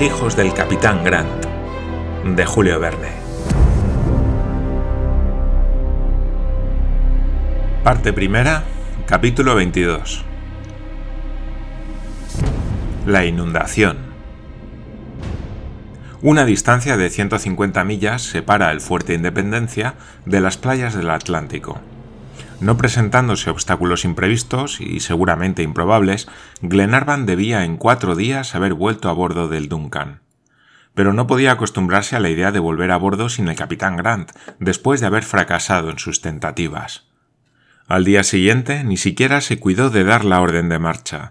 Hijos 0.00 0.36
del 0.36 0.54
capitán 0.54 1.02
Grant, 1.02 1.44
de 2.24 2.46
Julio 2.46 2.78
Verne. 2.78 3.08
Parte 7.82 8.12
primera, 8.12 8.62
capítulo 9.06 9.56
22. 9.56 10.24
La 13.06 13.24
inundación. 13.24 13.96
Una 16.22 16.44
distancia 16.44 16.96
de 16.96 17.10
150 17.10 17.82
millas 17.82 18.22
separa 18.22 18.70
el 18.70 18.80
fuerte 18.80 19.14
Independencia 19.14 19.94
de 20.24 20.40
las 20.40 20.58
playas 20.58 20.94
del 20.94 21.10
Atlántico. 21.10 21.80
No 22.60 22.76
presentándose 22.76 23.50
obstáculos 23.50 24.04
imprevistos 24.04 24.80
y 24.80 24.98
seguramente 24.98 25.62
improbables, 25.62 26.28
Glenarvan 26.60 27.24
debía 27.24 27.64
en 27.64 27.76
cuatro 27.76 28.16
días 28.16 28.56
haber 28.56 28.74
vuelto 28.74 29.08
a 29.08 29.12
bordo 29.12 29.46
del 29.46 29.68
Duncan. 29.68 30.22
Pero 30.94 31.12
no 31.12 31.28
podía 31.28 31.52
acostumbrarse 31.52 32.16
a 32.16 32.20
la 32.20 32.30
idea 32.30 32.50
de 32.50 32.58
volver 32.58 32.90
a 32.90 32.96
bordo 32.96 33.28
sin 33.28 33.46
el 33.46 33.54
capitán 33.54 33.96
Grant, 33.96 34.32
después 34.58 35.00
de 35.00 35.06
haber 35.06 35.22
fracasado 35.22 35.90
en 35.90 36.00
sus 36.00 36.20
tentativas. 36.20 37.06
Al 37.86 38.04
día 38.04 38.24
siguiente 38.24 38.82
ni 38.82 38.96
siquiera 38.96 39.40
se 39.40 39.60
cuidó 39.60 39.88
de 39.90 40.02
dar 40.02 40.24
la 40.24 40.40
orden 40.40 40.68
de 40.68 40.80
marcha. 40.80 41.30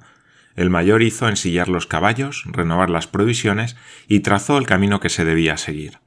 El 0.55 0.69
mayor 0.69 1.03
hizo 1.03 1.27
ensillar 1.27 1.67
los 1.67 1.87
caballos, 1.87 2.45
renovar 2.45 2.89
las 2.89 3.07
provisiones 3.07 3.75
y 4.07 4.21
trazó 4.21 4.57
el 4.57 4.65
camino 4.65 5.01
que 5.01 5.09
se 5.09 5.25
debía 5.25 5.57
seguir. 5.57 5.99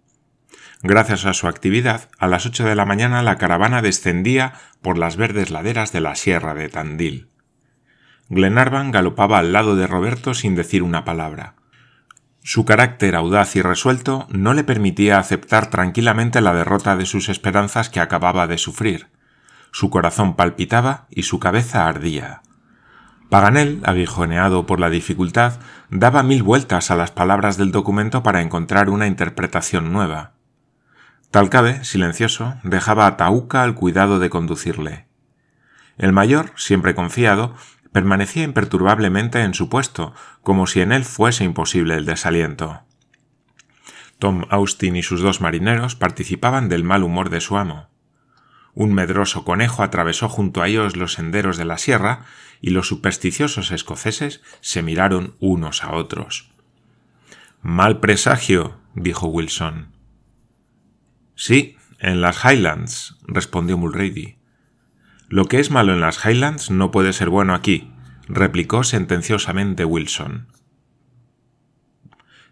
Gracias 0.82 1.26
a 1.26 1.34
su 1.34 1.46
actividad, 1.46 2.08
a 2.18 2.26
las 2.26 2.46
ocho 2.46 2.64
de 2.64 2.74
la 2.74 2.86
mañana 2.86 3.22
la 3.22 3.36
caravana 3.36 3.82
descendía 3.82 4.54
por 4.80 4.96
las 4.96 5.16
verdes 5.16 5.50
laderas 5.50 5.92
de 5.92 6.00
la 6.00 6.14
sierra 6.14 6.54
de 6.54 6.70
Tandil. 6.70 7.28
Glenarvan 8.30 8.90
galopaba 8.90 9.38
al 9.38 9.52
lado 9.52 9.76
de 9.76 9.86
Roberto 9.86 10.32
sin 10.32 10.54
decir 10.54 10.82
una 10.82 11.04
palabra. 11.04 11.54
Su 12.42 12.64
carácter 12.64 13.14
audaz 13.14 13.56
y 13.56 13.62
resuelto 13.62 14.26
no 14.30 14.54
le 14.54 14.64
permitía 14.64 15.18
aceptar 15.18 15.68
tranquilamente 15.68 16.40
la 16.40 16.54
derrota 16.54 16.96
de 16.96 17.04
sus 17.04 17.28
esperanzas 17.28 17.90
que 17.90 18.00
acababa 18.00 18.46
de 18.46 18.56
sufrir. 18.56 19.08
Su 19.72 19.90
corazón 19.90 20.34
palpitaba 20.34 21.06
y 21.10 21.24
su 21.24 21.38
cabeza 21.38 21.86
ardía. 21.86 22.40
Paganel, 23.28 23.82
aguijoneado 23.84 24.64
por 24.64 24.80
la 24.80 24.88
dificultad, 24.88 25.60
daba 25.90 26.22
mil 26.22 26.42
vueltas 26.42 26.90
a 26.90 26.96
las 26.96 27.10
palabras 27.10 27.58
del 27.58 27.70
documento 27.70 28.22
para 28.22 28.40
encontrar 28.40 28.88
una 28.88 29.06
interpretación 29.06 29.92
nueva. 29.92 30.32
Talcabe, 31.30 31.84
silencioso, 31.84 32.56
dejaba 32.64 33.06
a 33.06 33.16
Tauca 33.16 33.62
al 33.62 33.74
cuidado 33.74 34.18
de 34.18 34.30
conducirle. 34.30 35.06
El 35.96 36.12
mayor, 36.12 36.52
siempre 36.56 36.94
confiado, 36.94 37.54
permanecía 37.92 38.42
imperturbablemente 38.42 39.42
en 39.42 39.54
su 39.54 39.68
puesto, 39.68 40.12
como 40.42 40.66
si 40.66 40.80
en 40.80 40.90
él 40.90 41.04
fuese 41.04 41.44
imposible 41.44 41.94
el 41.94 42.04
desaliento. 42.04 42.82
Tom 44.18 44.44
Austin 44.50 44.96
y 44.96 45.02
sus 45.02 45.20
dos 45.20 45.40
marineros 45.40 45.94
participaban 45.94 46.68
del 46.68 46.82
mal 46.82 47.04
humor 47.04 47.30
de 47.30 47.40
su 47.40 47.56
amo. 47.56 47.88
Un 48.74 48.92
medroso 48.92 49.44
conejo 49.44 49.82
atravesó 49.82 50.28
junto 50.28 50.62
a 50.62 50.68
ellos 50.68 50.96
los 50.96 51.14
senderos 51.14 51.56
de 51.56 51.64
la 51.64 51.78
sierra 51.78 52.24
y 52.60 52.70
los 52.70 52.88
supersticiosos 52.88 53.70
escoceses 53.70 54.42
se 54.60 54.82
miraron 54.82 55.36
unos 55.38 55.84
a 55.84 55.92
otros. 55.92 56.50
Mal 57.62 58.00
presagio, 58.00 58.78
dijo 58.94 59.26
Wilson. 59.28 59.99
Sí, 61.40 61.78
en 61.98 62.20
las 62.20 62.44
Highlands, 62.44 63.16
respondió 63.26 63.78
Mulrady. 63.78 64.36
Lo 65.30 65.46
que 65.46 65.58
es 65.58 65.70
malo 65.70 65.94
en 65.94 66.02
las 66.02 66.22
Highlands 66.22 66.70
no 66.70 66.90
puede 66.90 67.14
ser 67.14 67.30
bueno 67.30 67.54
aquí, 67.54 67.90
replicó 68.28 68.84
sentenciosamente 68.84 69.86
Wilson. 69.86 70.48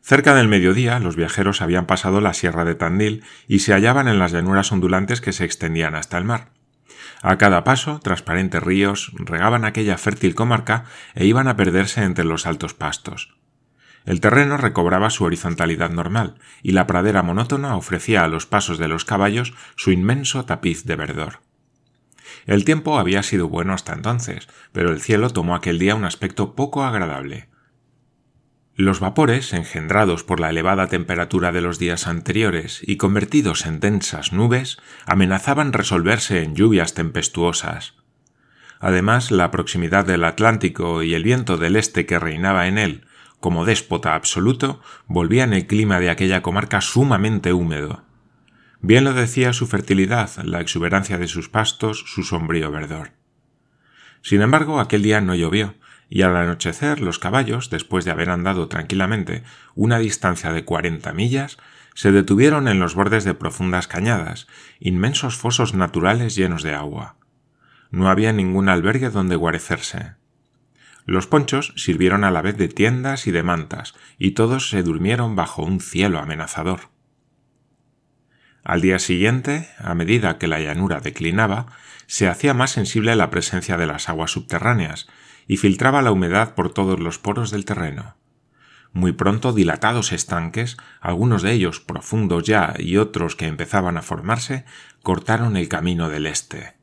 Cerca 0.01 0.35
del 0.35 0.49
mediodía 0.49 1.01
los 1.01 1.17
viajeros 1.17 1.61
habían 1.61 1.85
pasado 1.85 2.23
la 2.23 2.33
sierra 2.33 2.65
de 2.65 2.77
Tandil 2.77 3.25
y 3.47 3.59
se 3.59 3.75
hallaban 3.75 4.09
en 4.09 4.19
las 4.19 4.33
llanuras 4.33 4.73
ondulantes 4.73 5.21
que 5.21 5.35
se 5.35 5.45
extendían 5.45 5.95
hasta 5.95 6.17
el 6.17 6.25
mar. 6.25 6.53
A 7.21 7.37
cada 7.37 7.65
paso, 7.65 8.01
transparentes 8.01 8.63
ríos 8.63 9.13
regaban 9.19 9.67
aquella 9.67 9.99
fértil 9.99 10.35
comarca 10.35 10.87
e 11.15 11.27
iban 11.27 11.47
a 11.47 11.57
perderse 11.57 12.05
entre 12.05 12.25
los 12.25 12.47
altos 12.47 12.73
pastos. 12.73 13.38
El 14.09 14.23
terreno 14.23 14.57
recobraba 14.57 15.11
su 15.11 15.25
horizontalidad 15.25 15.91
normal, 15.91 16.37
y 16.63 16.73
la 16.73 16.87
pradera 16.87 17.23
monótona 17.23 17.77
ofrecía 17.77 18.25
a 18.25 18.29
los 18.29 18.47
pasos 18.47 18.79
de 18.79 18.89
los 18.89 19.05
caballos 19.05 19.53
su 19.77 19.93
inmenso 19.93 20.47
tapiz 20.47 20.85
de 20.85 20.97
verdor. 20.97 21.41
El 22.47 22.65
tiempo 22.65 22.99
había 22.99 23.23
sido 23.23 23.51
bueno 23.51 23.75
hasta 23.75 23.93
entonces, 23.93 24.49
pero 24.73 24.93
el 24.93 25.03
cielo 25.03 25.29
tomó 25.29 25.55
aquel 25.55 25.79
día 25.79 25.95
un 25.95 26.07
aspecto 26.07 26.55
poco 26.55 26.85
agradable. 26.85 27.51
Los 28.77 28.99
vapores, 28.99 29.53
engendrados 29.53 30.25
por 30.25 30.41
la 30.41 30.49
elevada 30.49 30.87
temperatura 30.87 31.53
de 31.53 31.61
los 31.61 31.79
días 31.79 32.07
anteriores 32.07 32.81
y 32.83 32.97
convertidos 32.97 33.67
en 33.67 33.79
densas 33.79 34.33
nubes, 34.33 34.79
amenazaban 35.05 35.75
resolverse 35.75 36.43
en 36.43 36.55
lluvias 36.55 36.95
tempestuosas. 36.95 37.97
Además, 38.81 39.31
la 39.31 39.51
proximidad 39.51 40.07
del 40.07 40.25
Atlántico 40.25 41.03
y 41.03 41.13
el 41.13 41.25
viento 41.25 41.59
del 41.59 41.77
este 41.77 42.07
que 42.07 42.19
reinaba 42.19 42.69
en 42.69 42.79
él, 42.79 43.05
como 43.41 43.65
déspota 43.65 44.15
absoluto, 44.15 44.81
volvían 45.07 45.53
el 45.53 45.67
clima 45.67 46.01
de 46.01 46.11
aquella 46.11 46.43
comarca 46.43 46.81
sumamente 46.81 47.53
húmedo. 47.53 48.05
Bien 48.81 49.05
lo 49.05 49.13
decía 49.13 49.53
su 49.53 49.67
fertilidad, 49.67 50.31
la 50.45 50.61
exuberancia 50.61 51.19
de 51.19 51.29
sus 51.29 51.49
pastos, 51.49 52.05
su 52.07 52.23
sombrío 52.23 52.71
verdor. 52.71 53.13
Sin 54.23 54.43
embargo, 54.43 54.81
aquel 54.81 55.03
día 55.03 55.21
no 55.21 55.35
llovió, 55.35 55.75
y 56.09 56.23
al 56.23 56.37
anochecer 56.37 57.01
los 57.01 57.19
caballos, 57.19 57.71
después 57.71 58.05
de 58.05 58.11
haber 58.11 58.31
andado 58.31 58.69
tranquilamente 58.69 59.43
una 59.75 59.99
distancia 59.99 60.53
de 60.53 60.65
cuarenta 60.65 61.13
millas, 61.13 61.59
se 61.95 62.13
detuvieron 62.13 62.69
en 62.69 62.79
los 62.79 62.95
bordes 62.95 63.25
de 63.25 63.35
profundas 63.35 63.89
cañadas, 63.89 64.47
inmensos 64.79 65.37
fosos 65.37 65.75
naturales 65.75 66.37
llenos 66.37 66.63
de 66.63 66.75
agua. 66.75 67.17
No 67.91 68.09
había 68.09 68.33
ningún 68.33 68.69
albergue 68.69 69.11
donde 69.11 69.37
guarecerse. 69.37 70.18
Los 71.09 71.27
ponchos 71.27 71.73
sirvieron 71.75 72.23
a 72.23 72.31
la 72.31 72.43
vez 72.43 72.59
de 72.59 72.69
tiendas 72.69 73.27
y 73.27 73.31
de 73.31 73.43
mantas, 73.43 73.95
y 74.19 74.33
todos 74.33 74.69
se 74.69 74.83
durmieron 74.83 75.37
bajo 75.37 75.63
un 75.63 75.81
cielo 75.81 76.19
amenazador. 76.19 76.91
Al 78.63 78.83
día 78.83 78.99
siguiente, 78.99 79.71
a 79.79 79.95
medida 79.95 80.37
que 80.37 80.49
la 80.49 80.61
llanura 80.61 81.01
declinaba, 81.01 81.65
se 82.07 82.29
hacía 82.29 82.53
más 82.53 82.73
sensible 82.73 83.17
la 83.17 83.31
presencia 83.31 83.79
de 83.79 83.87
las 83.87 84.11
aguas 84.11 84.33
subterráneas, 84.33 85.09
y 85.47 85.57
filtraba 85.57 86.03
la 86.03 86.13
humedad 86.13 86.55
por 86.55 86.75
todos 86.75 87.01
los 87.01 87.19
poros 87.19 87.51
del 87.51 87.65
terreno. 87.65 88.19
Muy 88.93 89.13
pronto 89.13 89.55
dilatados 89.55 90.13
estanques, 90.13 90.77
algunos 91.01 91.41
de 91.41 91.53
ellos 91.53 91.81
profundos 91.81 92.45
ya 92.45 92.75
y 92.79 92.99
otros 92.99 93.35
que 93.35 93.47
empezaban 93.47 93.97
a 93.97 94.03
formarse, 94.03 94.67
cortaron 95.03 95.57
el 95.57 95.71
camino 95.71 96.11
del 96.11 96.27
este. 96.27 96.78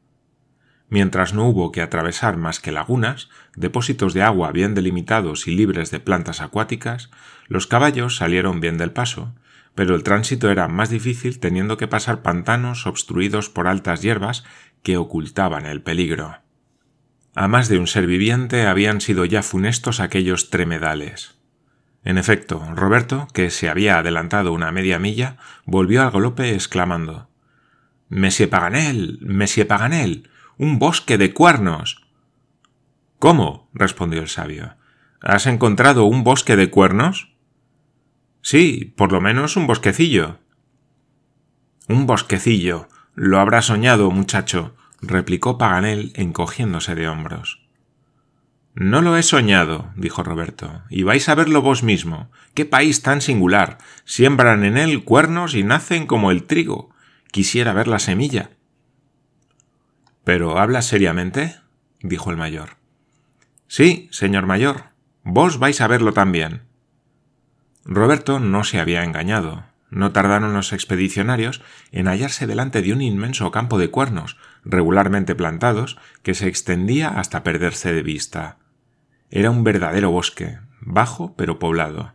Mientras 0.89 1.33
no 1.33 1.47
hubo 1.47 1.71
que 1.71 1.81
atravesar 1.81 2.37
más 2.37 2.59
que 2.59 2.71
lagunas, 2.71 3.29
depósitos 3.55 4.13
de 4.13 4.21
agua 4.21 4.51
bien 4.51 4.75
delimitados 4.75 5.47
y 5.47 5.55
libres 5.55 5.91
de 5.91 5.99
plantas 5.99 6.41
acuáticas, 6.41 7.09
los 7.47 7.67
caballos 7.67 8.17
salieron 8.17 8.59
bien 8.59 8.77
del 8.77 8.91
paso, 8.91 9.33
pero 9.73 9.95
el 9.95 10.03
tránsito 10.03 10.49
era 10.49 10.67
más 10.67 10.89
difícil 10.89 11.39
teniendo 11.39 11.77
que 11.77 11.87
pasar 11.87 12.21
pantanos 12.21 12.87
obstruidos 12.87 13.49
por 13.49 13.67
altas 13.67 14.01
hierbas 14.01 14.45
que 14.83 14.97
ocultaban 14.97 15.65
el 15.65 15.81
peligro. 15.81 16.37
A 17.35 17.49
más 17.49 17.67
de 17.67 17.77
un 17.77 17.87
ser 17.87 18.07
viviente 18.07 18.65
habían 18.65 19.01
sido 19.01 19.25
ya 19.25 19.43
funestos 19.43 19.99
aquellos 19.99 20.49
tremedales. 20.49 21.37
En 22.05 22.17
efecto, 22.17 22.63
Roberto, 22.75 23.27
que 23.33 23.49
se 23.49 23.67
había 23.67 23.97
adelantado 23.97 24.53
una 24.53 24.71
media 24.71 24.99
milla, 24.99 25.37
volvió 25.65 26.03
al 26.03 26.11
galope 26.11 26.53
exclamando 26.53 27.29
Monsieur 28.07 28.49
Paganel. 28.49 29.17
Monsieur 29.21 29.67
Paganel. 29.67 30.29
Un 30.57 30.79
bosque 30.79 31.17
de 31.17 31.33
cuernos. 31.33 32.07
¿Cómo? 33.19 33.69
respondió 33.73 34.21
el 34.21 34.29
sabio. 34.29 34.75
¿Has 35.21 35.47
encontrado 35.47 36.05
un 36.05 36.23
bosque 36.23 36.55
de 36.55 36.69
cuernos? 36.69 37.35
Sí, 38.41 38.93
por 38.95 39.11
lo 39.11 39.19
menos 39.19 39.57
un 39.57 39.67
bosquecillo. 39.67 40.39
Un 41.89 42.05
bosquecillo. 42.05 42.87
Lo 43.15 43.39
habrá 43.39 43.61
soñado, 43.61 44.11
muchacho, 44.11 44.75
replicó 45.01 45.57
Paganel 45.57 46.13
encogiéndose 46.15 46.95
de 46.95 47.09
hombros. 47.09 47.67
No 48.75 49.01
lo 49.01 49.17
he 49.17 49.23
soñado, 49.23 49.91
dijo 49.95 50.21
Roberto, 50.21 50.83
y 50.89 51.03
vais 51.03 51.27
a 51.27 51.35
verlo 51.35 51.61
vos 51.61 51.81
mismo. 51.81 52.29
Qué 52.53 52.65
país 52.65 53.01
tan 53.01 53.21
singular. 53.21 53.77
Siembran 54.03 54.63
en 54.63 54.77
él 54.77 55.03
cuernos 55.03 55.55
y 55.55 55.63
nacen 55.63 56.07
como 56.07 56.31
el 56.31 56.43
trigo. 56.43 56.93
Quisiera 57.31 57.73
ver 57.73 57.87
la 57.87 57.99
semilla. 57.99 58.51
¿Pero 60.25 60.57
hablas 60.57 60.87
seriamente? 60.87 61.55
dijo 62.01 62.31
el 62.31 62.37
mayor. 62.37 62.71
Sí, 63.67 64.09
señor 64.11 64.47
mayor. 64.47 64.85
Vos 65.23 65.59
vais 65.59 65.79
a 65.81 65.87
verlo 65.87 66.13
también. 66.13 66.63
Roberto 67.85 68.39
no 68.39 68.63
se 68.63 68.79
había 68.79 69.03
engañado. 69.03 69.65
No 69.91 70.11
tardaron 70.11 70.53
los 70.53 70.73
expedicionarios 70.73 71.61
en 71.91 72.07
hallarse 72.07 72.47
delante 72.47 72.81
de 72.81 72.91
un 72.91 73.01
inmenso 73.01 73.51
campo 73.51 73.77
de 73.77 73.91
cuernos, 73.91 74.37
regularmente 74.63 75.35
plantados, 75.35 75.97
que 76.23 76.33
se 76.33 76.47
extendía 76.47 77.09
hasta 77.09 77.43
perderse 77.43 77.93
de 77.93 78.01
vista. 78.01 78.57
Era 79.29 79.51
un 79.51 79.63
verdadero 79.63 80.09
bosque, 80.09 80.57
bajo 80.81 81.35
pero 81.35 81.59
poblado. 81.59 82.13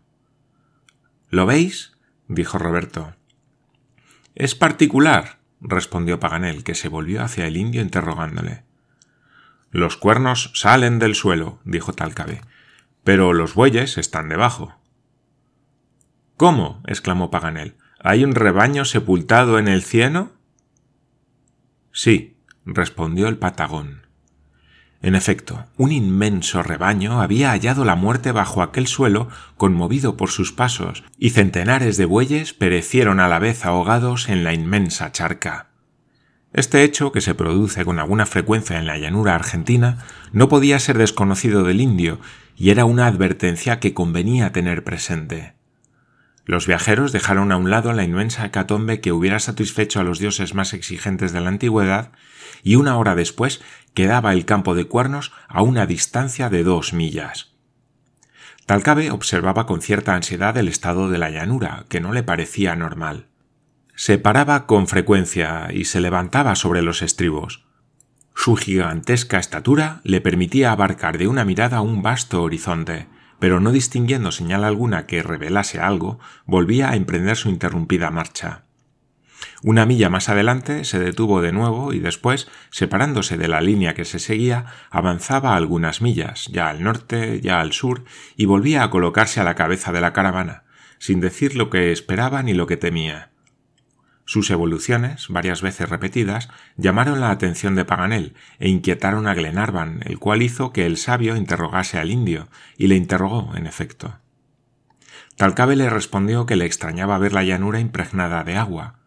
¿Lo 1.31 1.47
veis? 1.47 1.97
dijo 2.27 2.59
Roberto. 2.59 3.15
Es 4.35 4.57
particular, 4.57 5.40
respondió 5.61 6.21
Paganel, 6.21 6.65
que 6.65 6.75
se 6.75 6.89
volvió 6.89 7.23
hacia 7.23 7.47
el 7.47 7.57
indio 7.57 7.83
interrogándole. 7.83 8.65
Los 9.71 9.97
cuernos 9.97 10.51
salen 10.55 10.99
del 10.99 11.15
suelo, 11.15 11.61
dijo 11.65 11.93
Talcabe, 11.93 12.41
pero 13.05 13.33
los 13.33 13.55
bueyes 13.55 13.99
están 13.99 14.29
debajo. 14.29 14.75
¿Cómo? 16.37 16.83
exclamó 16.87 17.31
Paganel. 17.31 17.77
¿Hay 18.03 18.25
un 18.25 18.35
rebaño 18.35 18.85
sepultado 18.85 19.59
en 19.59 19.69
el 19.69 19.83
cieno? 19.83 20.33
Sí, 21.93 22.39
respondió 22.65 23.29
el 23.29 23.37
patagón. 23.37 24.07
En 25.03 25.15
efecto, 25.15 25.65
un 25.79 25.93
inmenso 25.93 26.63
rebaño 26.63 27.23
había 27.23 27.51
hallado 27.51 27.87
la 27.87 27.97
muerte 27.97 28.33
bajo 28.33 28.63
aquel 28.63 28.87
suelo 28.87 29.29
conmovido 29.57 30.17
por 30.17 30.31
sus 30.31 30.53
pasos, 30.53 31.05
y 31.19 31.31
centenares 31.31 31.97
de 31.97 32.05
bueyes 32.05 32.53
perecieron 32.53 33.19
a 33.19 33.29
la 33.29 33.39
vez 33.39 33.65
ahogados 33.65 34.29
en 34.29 34.45
la 34.45 34.53
inmensa 34.53 35.11
charca. 35.11 35.69
Este 36.53 36.83
hecho, 36.83 37.13
que 37.13 37.23
se 37.23 37.35
produce 37.35 37.85
con 37.85 37.99
alguna 37.99 38.27
frecuencia 38.27 38.79
en 38.79 38.87
la 38.87 38.99
llanura 38.99 39.35
argentina, 39.35 39.99
no 40.33 40.49
podía 40.49 40.79
ser 40.79 40.99
desconocido 40.99 41.63
del 41.63 41.81
indio, 41.81 42.21
y 42.57 42.69
era 42.71 42.85
una 42.85 43.07
advertencia 43.07 43.81
que 43.81 43.95
convenía 43.95 44.53
tener 44.53 44.85
presente. 44.85 45.55
Los 46.45 46.67
viajeros 46.67 47.13
dejaron 47.13 47.53
a 47.53 47.57
un 47.57 47.71
lado 47.71 47.93
la 47.93 48.03
inmensa 48.03 48.45
hecatombe 48.45 49.01
que 49.01 49.13
hubiera 49.13 49.39
satisfecho 49.39 50.01
a 50.01 50.03
los 50.03 50.19
dioses 50.19 50.55
más 50.55 50.75
exigentes 50.75 51.33
de 51.33 51.41
la 51.41 51.49
antigüedad, 51.49 52.11
y 52.63 52.75
una 52.75 52.99
hora 52.99 53.15
después 53.15 53.61
quedaba 53.95 54.33
el 54.33 54.45
campo 54.45 54.75
de 54.75 54.87
cuernos 54.87 55.33
a 55.49 55.63
una 55.63 55.87
distancia 55.87 56.49
de 56.49 56.63
dos 56.63 56.93
millas. 56.93 57.53
Talcabe 58.67 59.11
observaba 59.11 59.67
con 59.67 59.83
cierta 59.83 60.15
ansiedad 60.15 60.57
el 60.57 60.69
estado 60.69 61.11
de 61.11 61.19
la 61.19 61.31
llanura, 61.31 61.87
que 61.89 62.01
no 62.01 62.13
le 62.13 62.23
parecía 62.23 62.77
normal. 62.77 63.27
Se 63.97 64.17
paraba 64.17 64.67
con 64.67 64.87
frecuencia 64.87 65.69
y 65.73 65.87
se 65.87 66.01
levantaba 66.01 66.55
sobre 66.55 66.81
los 66.81 67.03
estribos. 67.03 67.65
Su 68.35 68.57
gigantesca 68.57 69.39
estatura 69.39 70.01
le 70.05 70.21
permitía 70.21 70.73
abarcar 70.73 71.19
de 71.19 71.27
una 71.27 71.45
mirada 71.45 71.81
un 71.81 72.01
vasto 72.03 72.43
horizonte, 72.43 73.09
pero 73.41 73.59
no 73.59 73.73
distinguiendo 73.73 74.31
señal 74.33 74.65
alguna 74.65 75.07
que 75.07 75.23
revelase 75.23 75.81
algo, 75.81 76.21
volvía 76.47 76.91
a 76.91 76.97
emprender 76.97 77.37
su 77.37 77.49
interrumpida 77.49 78.11
marcha. 78.11 78.63
Una 79.63 79.85
milla 79.85 80.09
más 80.09 80.29
adelante 80.31 80.85
se 80.85 80.99
detuvo 80.99 81.43
de 81.43 81.53
nuevo 81.53 81.93
y 81.93 81.99
después, 81.99 82.49
separándose 82.71 83.37
de 83.37 83.49
la 83.49 83.61
línea 83.61 83.95
que 83.95 84.07
se 84.07 84.19
seguía, 84.19 84.67
avanzaba 84.91 85.55
algunas 85.55 86.01
millas, 86.01 86.47
ya 86.47 86.71
al 86.71 86.83
norte, 86.83 87.41
ya 87.43 87.61
al 87.61 87.73
sur, 87.73 88.05
y 88.37 88.47
volvía 88.47 88.83
a 88.83 88.91
colocarse 88.91 89.41
a 89.41 89.45
la 89.45 89.57
cabeza 89.57 89.93
de 89.93 90.01
la 90.01 90.15
caravana, 90.15 90.65
sin 90.99 91.21
decir 91.21 91.57
lo 91.57 91.69
que 91.69 91.93
esperaba 91.93 92.43
ni 92.43 92.55
lo 92.55 92.67
que 92.67 92.79
temía. 92.79 93.31
Sus 94.25 94.51
evoluciones, 94.51 95.27
varias 95.29 95.61
veces 95.61 95.89
repetidas, 95.89 96.49
llamaron 96.77 97.21
la 97.21 97.31
atención 97.31 97.75
de 97.75 97.85
Paganel 97.85 98.35
e 98.61 98.69
inquietaron 98.69 99.27
a 99.27 99.35
Glenarvan, 99.35 100.01
el 100.07 100.21
cual 100.21 100.41
hizo 100.41 100.73
que 100.73 100.87
el 100.87 100.97
sabio 100.97 101.37
interrogase 101.37 101.99
al 101.99 102.13
indio, 102.13 102.49
y 102.79 102.87
le 102.87 102.95
interrogó, 102.95 103.53
en 103.57 103.67
efecto. 103.67 104.21
Talcabe 105.37 105.75
le 105.75 105.91
respondió 105.91 106.47
que 106.47 106.55
le 106.55 106.65
extrañaba 106.65 107.19
ver 107.19 107.33
la 107.33 107.43
llanura 107.43 107.81
impregnada 107.81 108.45
de 108.45 108.57
agua. 108.57 109.00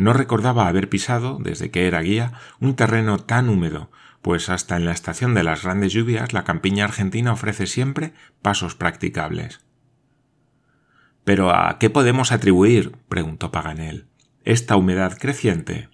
No 0.00 0.14
recordaba 0.14 0.66
haber 0.66 0.88
pisado, 0.88 1.36
desde 1.38 1.70
que 1.70 1.86
era 1.86 2.00
guía, 2.00 2.32
un 2.58 2.74
terreno 2.74 3.18
tan 3.18 3.50
húmedo, 3.50 3.90
pues 4.22 4.48
hasta 4.48 4.76
en 4.76 4.86
la 4.86 4.92
estación 4.92 5.34
de 5.34 5.44
las 5.44 5.62
grandes 5.62 5.92
lluvias 5.92 6.32
la 6.32 6.44
campiña 6.44 6.84
argentina 6.84 7.34
ofrece 7.34 7.66
siempre 7.66 8.14
pasos 8.40 8.74
practicables. 8.74 9.60
Pero 11.24 11.54
¿a 11.54 11.78
qué 11.78 11.90
podemos 11.90 12.32
atribuir? 12.32 12.96
preguntó 13.10 13.52
Paganel 13.52 14.06
esta 14.42 14.76
humedad 14.76 15.18
creciente? 15.18 15.90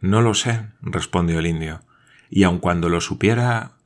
No 0.00 0.20
lo 0.20 0.34
sé, 0.34 0.70
respondió 0.82 1.38
el 1.38 1.46
indio, 1.46 1.82
y 2.30 2.42
aun 2.42 2.58
cuando 2.58 2.88
lo 2.88 3.00
supiera... 3.00 3.76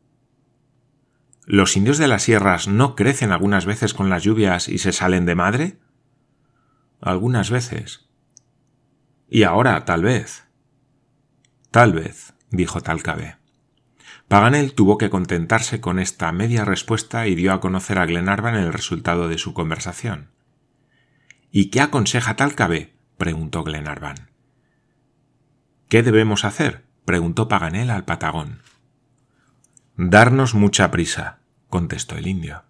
¿Los 1.44 1.76
indios 1.76 1.98
de 1.98 2.08
las 2.08 2.22
sierras 2.22 2.66
no 2.66 2.96
crecen 2.96 3.30
algunas 3.30 3.66
veces 3.66 3.92
con 3.92 4.08
las 4.08 4.22
lluvias 4.22 4.70
y 4.70 4.78
se 4.78 4.92
salen 4.92 5.26
de 5.26 5.34
madre? 5.34 5.78
Algunas 7.02 7.50
veces. 7.50 8.09
Y 9.30 9.44
ahora, 9.44 9.84
tal 9.84 10.02
vez. 10.02 10.44
Tal 11.70 11.92
vez, 11.92 12.34
dijo 12.50 12.80
Talcabe. 12.80 13.36
Paganel 14.26 14.74
tuvo 14.74 14.98
que 14.98 15.08
contentarse 15.08 15.80
con 15.80 16.00
esta 16.00 16.32
media 16.32 16.64
respuesta 16.64 17.28
y 17.28 17.36
dio 17.36 17.52
a 17.52 17.60
conocer 17.60 17.98
a 17.98 18.06
Glenarvan 18.06 18.56
el 18.56 18.72
resultado 18.72 19.28
de 19.28 19.38
su 19.38 19.54
conversación. 19.54 20.30
¿Y 21.52 21.66
qué 21.70 21.80
aconseja 21.80 22.34
Talcabe? 22.34 22.92
preguntó 23.18 23.62
Glenarvan. 23.62 24.30
¿Qué 25.88 26.02
debemos 26.02 26.44
hacer? 26.44 26.84
preguntó 27.04 27.48
Paganel 27.48 27.90
al 27.90 28.04
patagón. 28.04 28.62
Darnos 29.96 30.54
mucha 30.54 30.90
prisa, 30.90 31.38
contestó 31.68 32.16
el 32.16 32.26
indio. 32.26 32.64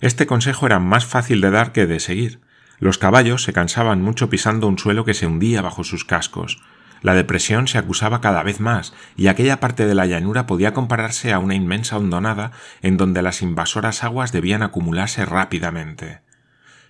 Este 0.00 0.26
consejo 0.26 0.66
era 0.66 0.78
más 0.78 1.04
fácil 1.04 1.40
de 1.40 1.50
dar 1.50 1.72
que 1.72 1.86
de 1.86 2.00
seguir. 2.00 2.40
Los 2.78 2.98
caballos 2.98 3.42
se 3.42 3.52
cansaban 3.52 4.02
mucho 4.02 4.30
pisando 4.30 4.68
un 4.68 4.78
suelo 4.78 5.04
que 5.04 5.14
se 5.14 5.26
hundía 5.26 5.62
bajo 5.62 5.84
sus 5.84 6.04
cascos. 6.04 6.62
La 7.02 7.14
depresión 7.14 7.68
se 7.68 7.78
acusaba 7.78 8.20
cada 8.20 8.42
vez 8.42 8.60
más, 8.60 8.92
y 9.16 9.28
aquella 9.28 9.60
parte 9.60 9.86
de 9.86 9.94
la 9.94 10.06
llanura 10.06 10.46
podía 10.46 10.74
compararse 10.74 11.32
a 11.32 11.38
una 11.38 11.54
inmensa 11.54 11.96
hondonada 11.96 12.52
en 12.82 12.96
donde 12.96 13.22
las 13.22 13.42
invasoras 13.42 14.04
aguas 14.04 14.32
debían 14.32 14.62
acumularse 14.62 15.24
rápidamente. 15.24 16.20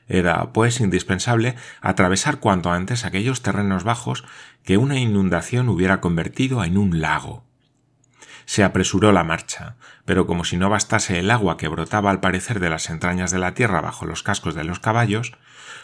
Era, 0.09 0.53
pues, 0.55 0.81
indispensable 0.81 1.57
atravesar 1.83 2.39
cuanto 2.39 2.71
antes 2.71 3.05
aquellos 3.05 3.43
terrenos 3.43 3.85
bajos 3.85 4.25
que 4.65 4.79
una 4.79 4.99
inundación 4.99 5.69
hubiera 5.69 6.01
convertido 6.01 6.65
en 6.65 6.79
un 6.79 7.01
lago. 7.01 7.45
Se 8.47 8.65
apresuró 8.65 9.13
la 9.13 9.25
marcha, 9.25 9.77
pero 10.07 10.27
como 10.27 10.45
si 10.45 10.57
no 10.57 10.71
bastase 10.71 11.19
el 11.19 11.31
agua 11.31 11.59
que 11.59 11.69
brotaba 11.69 12.11
al 12.11 12.21
parecer 12.21 12.61
de 12.61 12.71
las 12.71 12.89
entrañas 12.89 13.31
de 13.31 13.39
la 13.39 13.53
tierra 13.53 13.83
bajo 13.83 14.07
los 14.07 14.23
cascos 14.23 14.55
de 14.55 14.65
los 14.65 14.81
caballos, 14.81 15.33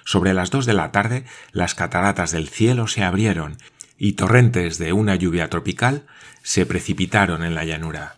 sobre 0.04 0.34
las 0.34 0.50
dos 0.50 0.66
de 0.66 0.75
la 0.75 0.92
tarde 0.92 1.25
las 1.52 1.75
cataratas 1.75 2.30
del 2.30 2.49
cielo 2.49 2.87
se 2.87 3.02
abrieron 3.02 3.56
y 3.99 4.12
torrentes 4.12 4.78
de 4.78 4.92
una 4.92 5.14
lluvia 5.16 5.49
tropical 5.49 6.06
se 6.42 6.66
precipitaron 6.66 7.42
en 7.44 7.54
la 7.54 7.64
llanura. 7.64 8.16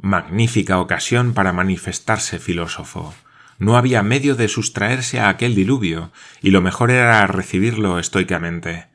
Magnífica 0.00 0.78
ocasión 0.78 1.34
para 1.34 1.52
manifestarse 1.52 2.38
filósofo. 2.38 3.14
No 3.58 3.76
había 3.76 4.02
medio 4.02 4.36
de 4.36 4.48
sustraerse 4.48 5.18
a 5.18 5.28
aquel 5.28 5.54
diluvio, 5.54 6.12
y 6.40 6.50
lo 6.50 6.62
mejor 6.62 6.90
era 6.90 7.26
recibirlo 7.26 7.98
estoicamente. 7.98 8.86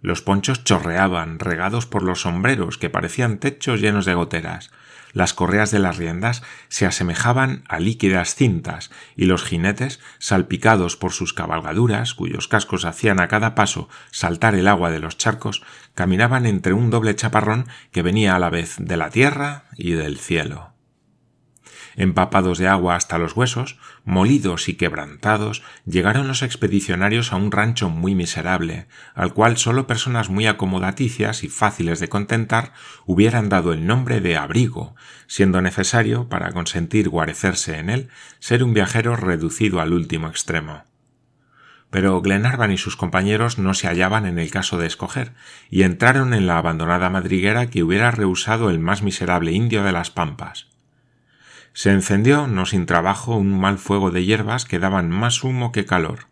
Los 0.00 0.22
ponchos 0.22 0.62
chorreaban, 0.62 1.38
regados 1.38 1.86
por 1.86 2.02
los 2.02 2.22
sombreros, 2.22 2.78
que 2.78 2.90
parecían 2.90 3.38
techos 3.38 3.80
llenos 3.80 4.04
de 4.04 4.14
goteras. 4.14 4.70
Las 5.12 5.34
correas 5.34 5.70
de 5.70 5.78
las 5.78 5.96
riendas 5.96 6.42
se 6.68 6.86
asemejaban 6.86 7.64
a 7.68 7.78
líquidas 7.78 8.34
cintas, 8.34 8.90
y 9.16 9.26
los 9.26 9.44
jinetes, 9.44 10.00
salpicados 10.18 10.96
por 10.96 11.12
sus 11.12 11.32
cabalgaduras, 11.32 12.14
cuyos 12.14 12.48
cascos 12.48 12.84
hacían 12.84 13.20
a 13.20 13.28
cada 13.28 13.54
paso 13.54 13.88
saltar 14.10 14.54
el 14.54 14.68
agua 14.68 14.90
de 14.90 15.00
los 15.00 15.18
charcos, 15.18 15.62
caminaban 15.94 16.46
entre 16.46 16.72
un 16.72 16.90
doble 16.90 17.14
chaparrón 17.14 17.66
que 17.90 18.02
venía 18.02 18.34
a 18.34 18.38
la 18.38 18.50
vez 18.50 18.76
de 18.78 18.96
la 18.96 19.10
tierra 19.10 19.64
y 19.76 19.92
del 19.92 20.18
cielo 20.18 20.71
empapados 21.96 22.58
de 22.58 22.68
agua 22.68 22.96
hasta 22.96 23.18
los 23.18 23.36
huesos, 23.36 23.78
molidos 24.04 24.68
y 24.68 24.74
quebrantados, 24.74 25.62
llegaron 25.86 26.28
los 26.28 26.42
expedicionarios 26.42 27.32
a 27.32 27.36
un 27.36 27.52
rancho 27.52 27.88
muy 27.88 28.14
miserable, 28.14 28.86
al 29.14 29.32
cual 29.32 29.56
sólo 29.56 29.86
personas 29.86 30.30
muy 30.30 30.46
acomodaticias 30.46 31.44
y 31.44 31.48
fáciles 31.48 32.00
de 32.00 32.08
contentar 32.08 32.72
hubieran 33.06 33.48
dado 33.48 33.72
el 33.72 33.86
nombre 33.86 34.20
de 34.20 34.36
abrigo, 34.36 34.94
siendo 35.26 35.62
necesario, 35.62 36.28
para 36.28 36.52
consentir 36.52 37.08
guarecerse 37.08 37.78
en 37.78 37.90
él, 37.90 38.08
ser 38.38 38.64
un 38.64 38.74
viajero 38.74 39.16
reducido 39.16 39.80
al 39.80 39.92
último 39.92 40.28
extremo. 40.28 40.84
Pero 41.92 42.22
Glenarvan 42.22 42.72
y 42.72 42.78
sus 42.78 42.96
compañeros 42.96 43.58
no 43.58 43.74
se 43.74 43.86
hallaban 43.86 44.24
en 44.24 44.38
el 44.38 44.50
caso 44.50 44.78
de 44.78 44.86
escoger, 44.86 45.34
y 45.68 45.82
entraron 45.82 46.32
en 46.32 46.46
la 46.46 46.56
abandonada 46.56 47.10
madriguera 47.10 47.66
que 47.66 47.82
hubiera 47.82 48.10
rehusado 48.10 48.70
el 48.70 48.78
más 48.78 49.02
miserable 49.02 49.52
indio 49.52 49.84
de 49.84 49.92
las 49.92 50.10
pampas. 50.10 50.71
Se 51.72 51.90
encendió, 51.90 52.46
no 52.46 52.66
sin 52.66 52.86
trabajo, 52.86 53.36
un 53.36 53.58
mal 53.58 53.78
fuego 53.78 54.10
de 54.10 54.24
hierbas 54.24 54.64
que 54.64 54.78
daban 54.78 55.10
más 55.10 55.42
humo 55.42 55.72
que 55.72 55.86
calor. 55.86 56.26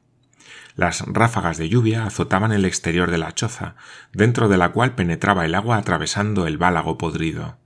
Las 0.76 1.00
ráfagas 1.06 1.58
de 1.58 1.68
lluvia 1.68 2.04
azotaban 2.04 2.52
el 2.52 2.64
exterior 2.64 3.10
de 3.10 3.18
la 3.18 3.32
choza, 3.32 3.74
dentro 4.12 4.48
de 4.48 4.58
la 4.58 4.70
cual 4.70 4.94
penetraba 4.94 5.44
el 5.44 5.54
agua 5.54 5.76
atravesando 5.76 6.46
el 6.46 6.58
bálago 6.58 6.98
podrido. 6.98 7.58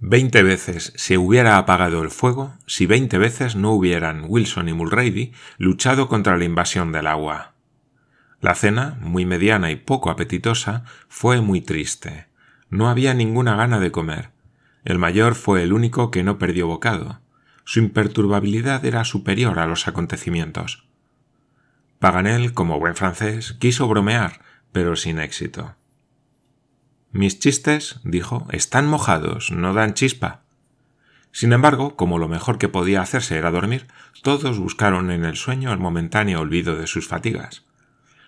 Veinte 0.00 0.42
veces 0.42 0.92
se 0.96 1.16
hubiera 1.16 1.56
apagado 1.56 2.02
el 2.02 2.10
fuego 2.10 2.54
si 2.66 2.84
veinte 2.84 3.16
veces 3.16 3.56
no 3.56 3.72
hubieran 3.72 4.24
Wilson 4.28 4.68
y 4.68 4.74
Mulrady 4.74 5.32
luchado 5.56 6.08
contra 6.08 6.36
la 6.36 6.44
invasión 6.44 6.92
del 6.92 7.06
agua. 7.06 7.54
La 8.40 8.54
cena, 8.54 8.98
muy 9.00 9.24
mediana 9.24 9.70
y 9.70 9.76
poco 9.76 10.10
apetitosa, 10.10 10.84
fue 11.08 11.40
muy 11.40 11.62
triste. 11.62 12.26
No 12.68 12.90
había 12.90 13.14
ninguna 13.14 13.56
gana 13.56 13.80
de 13.80 13.92
comer, 13.92 14.33
el 14.84 14.98
mayor 14.98 15.34
fue 15.34 15.62
el 15.62 15.72
único 15.72 16.10
que 16.10 16.22
no 16.22 16.38
perdió 16.38 16.66
bocado. 16.66 17.20
su 17.66 17.78
imperturbabilidad 17.78 18.84
era 18.84 19.04
superior 19.04 19.58
a 19.58 19.66
los 19.66 19.88
acontecimientos. 19.88 20.86
Paganel, 21.98 22.52
como 22.52 22.78
buen 22.78 22.94
francés, 22.94 23.56
quiso 23.58 23.88
bromear, 23.88 24.42
pero 24.72 24.96
sin 24.96 25.18
éxito. 25.18 25.74
Mis 27.10 27.38
chistes, 27.38 28.00
dijo, 28.04 28.46
están 28.50 28.86
mojados, 28.86 29.50
no 29.50 29.72
dan 29.72 29.94
chispa. 29.94 30.42
Sin 31.32 31.52
embargo, 31.52 31.96
como 31.96 32.18
lo 32.18 32.28
mejor 32.28 32.58
que 32.58 32.68
podía 32.68 33.00
hacerse 33.00 33.38
era 33.38 33.50
dormir, 33.50 33.86
todos 34.22 34.58
buscaron 34.58 35.10
en 35.10 35.24
el 35.24 35.36
sueño 35.36 35.72
el 35.72 35.78
momentáneo 35.78 36.40
olvido 36.40 36.76
de 36.76 36.86
sus 36.86 37.08
fatigas. 37.08 37.64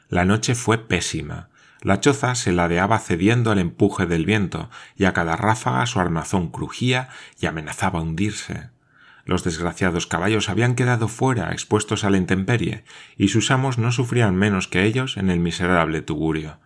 La 0.09 0.25
noche 0.25 0.55
fue 0.55 0.79
pésima. 0.79 1.51
La 1.83 2.01
choza 2.01 2.35
se 2.35 2.53
ladeaba 2.53 2.99
cediendo 2.99 3.51
al 3.51 3.59
empuje 3.59 4.07
del 4.07 4.25
viento, 4.25 4.71
y 4.97 5.05
a 5.05 5.13
cada 5.13 5.37
ráfaga 5.37 5.87
su 5.87 6.01
armazón 6.01 6.51
crujía 6.51 7.09
y 7.39 7.47
amenazaba 7.47 8.01
hundirse. 8.01 8.71
Los 9.25 9.43
desgraciados 9.43 10.07
caballos 10.07 10.49
habían 10.49 10.77
quedado 10.77 11.09
fuera, 11.09 11.51
expuestos 11.53 12.05
a 12.05 12.11
la 12.11 12.17
intemperie, 12.17 12.85
y 13.17 13.29
sus 13.29 13.51
amos 13.51 13.77
no 13.77 13.91
sufrían 13.93 14.37
menos 14.37 14.69
que 14.69 14.85
ellos 14.85 15.17
en 15.17 15.31
el 15.31 15.41
miserable 15.41 16.01
tugurio. 16.01 16.59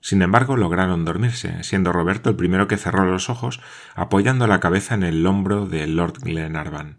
Sin 0.00 0.22
embargo, 0.22 0.56
lograron 0.56 1.04
dormirse, 1.04 1.62
siendo 1.64 1.92
Roberto 1.92 2.30
el 2.30 2.36
primero 2.36 2.68
que 2.68 2.76
cerró 2.76 3.04
los 3.04 3.30
ojos, 3.30 3.60
apoyando 3.94 4.46
la 4.46 4.60
cabeza 4.60 4.94
en 4.94 5.02
el 5.02 5.26
hombro 5.26 5.66
de 5.66 5.86
Lord 5.86 6.20
Glenarvan. 6.20 6.98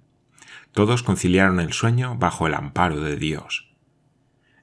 Todos 0.73 1.03
conciliaron 1.03 1.59
el 1.59 1.71
sueño 1.71 2.15
bajo 2.17 2.47
el 2.47 2.53
amparo 2.53 2.99
de 2.99 3.15
Dios. 3.15 3.68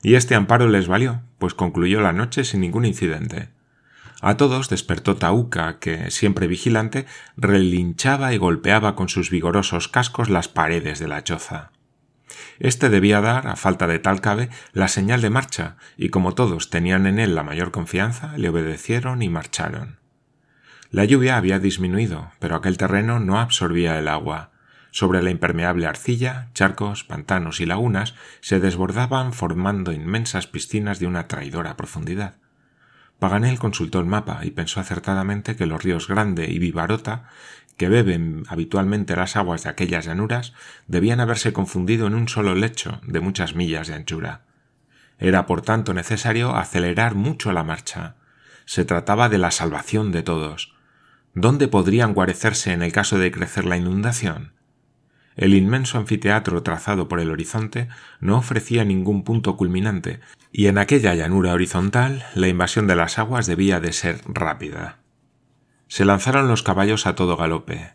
Y 0.02 0.14
este 0.14 0.34
amparo 0.34 0.68
les 0.68 0.88
valió, 0.88 1.22
pues 1.38 1.54
concluyó 1.54 2.00
la 2.00 2.12
noche 2.12 2.44
sin 2.44 2.60
ningún 2.60 2.84
incidente. 2.84 3.50
A 4.22 4.36
todos 4.36 4.70
despertó 4.70 5.16
Tauca, 5.16 5.78
que, 5.78 6.10
siempre 6.10 6.46
vigilante, 6.46 7.06
relinchaba 7.36 8.32
y 8.32 8.38
golpeaba 8.38 8.96
con 8.96 9.08
sus 9.08 9.30
vigorosos 9.30 9.88
cascos 9.88 10.30
las 10.30 10.48
paredes 10.48 10.98
de 10.98 11.08
la 11.08 11.22
choza. 11.22 11.70
Este 12.58 12.88
debía 12.88 13.20
dar, 13.20 13.46
a 13.46 13.56
falta 13.56 13.86
de 13.86 13.98
tal 13.98 14.20
cabe, 14.20 14.48
la 14.72 14.88
señal 14.88 15.20
de 15.20 15.30
marcha, 15.30 15.76
y 15.96 16.08
como 16.08 16.34
todos 16.34 16.70
tenían 16.70 17.06
en 17.06 17.18
él 17.18 17.34
la 17.34 17.42
mayor 17.42 17.70
confianza, 17.70 18.36
le 18.38 18.48
obedecieron 18.48 19.22
y 19.22 19.28
marcharon. 19.28 20.00
La 20.90 21.04
lluvia 21.04 21.36
había 21.36 21.58
disminuido, 21.58 22.30
pero 22.38 22.56
aquel 22.56 22.78
terreno 22.78 23.20
no 23.20 23.38
absorbía 23.38 23.98
el 23.98 24.08
agua. 24.08 24.52
Sobre 24.96 25.22
la 25.22 25.28
impermeable 25.28 25.86
arcilla, 25.86 26.48
charcos, 26.54 27.04
pantanos 27.04 27.60
y 27.60 27.66
lagunas 27.66 28.14
se 28.40 28.60
desbordaban 28.60 29.34
formando 29.34 29.92
inmensas 29.92 30.46
piscinas 30.46 31.00
de 31.00 31.06
una 31.06 31.28
traidora 31.28 31.76
profundidad. 31.76 32.36
Paganel 33.18 33.58
consultó 33.58 34.00
el 34.00 34.06
mapa 34.06 34.40
y 34.42 34.52
pensó 34.52 34.80
acertadamente 34.80 35.54
que 35.54 35.66
los 35.66 35.82
ríos 35.82 36.08
Grande 36.08 36.50
y 36.50 36.58
Vivarota, 36.58 37.28
que 37.76 37.90
beben 37.90 38.44
habitualmente 38.48 39.14
las 39.16 39.36
aguas 39.36 39.64
de 39.64 39.68
aquellas 39.68 40.06
llanuras, 40.06 40.54
debían 40.86 41.20
haberse 41.20 41.52
confundido 41.52 42.06
en 42.06 42.14
un 42.14 42.26
solo 42.26 42.54
lecho 42.54 43.02
de 43.02 43.20
muchas 43.20 43.54
millas 43.54 43.88
de 43.88 43.96
anchura. 43.96 44.46
Era 45.18 45.44
por 45.44 45.60
tanto 45.60 45.92
necesario 45.92 46.56
acelerar 46.56 47.14
mucho 47.14 47.52
la 47.52 47.64
marcha. 47.64 48.14
Se 48.64 48.86
trataba 48.86 49.28
de 49.28 49.36
la 49.36 49.50
salvación 49.50 50.10
de 50.10 50.22
todos. 50.22 50.74
¿Dónde 51.34 51.68
podrían 51.68 52.14
guarecerse 52.14 52.72
en 52.72 52.82
el 52.82 52.92
caso 52.92 53.18
de 53.18 53.30
crecer 53.30 53.66
la 53.66 53.76
inundación? 53.76 54.55
El 55.36 55.52
inmenso 55.52 55.98
anfiteatro 55.98 56.62
trazado 56.62 57.08
por 57.08 57.20
el 57.20 57.30
horizonte 57.30 57.88
no 58.20 58.38
ofrecía 58.38 58.84
ningún 58.84 59.22
punto 59.22 59.56
culminante, 59.58 60.20
y 60.50 60.66
en 60.66 60.78
aquella 60.78 61.14
llanura 61.14 61.52
horizontal 61.52 62.24
la 62.34 62.48
invasión 62.48 62.86
de 62.86 62.96
las 62.96 63.18
aguas 63.18 63.46
debía 63.46 63.78
de 63.78 63.92
ser 63.92 64.22
rápida. 64.26 64.98
Se 65.88 66.06
lanzaron 66.06 66.48
los 66.48 66.62
caballos 66.62 67.06
a 67.06 67.14
todo 67.14 67.36
galope. 67.36 67.92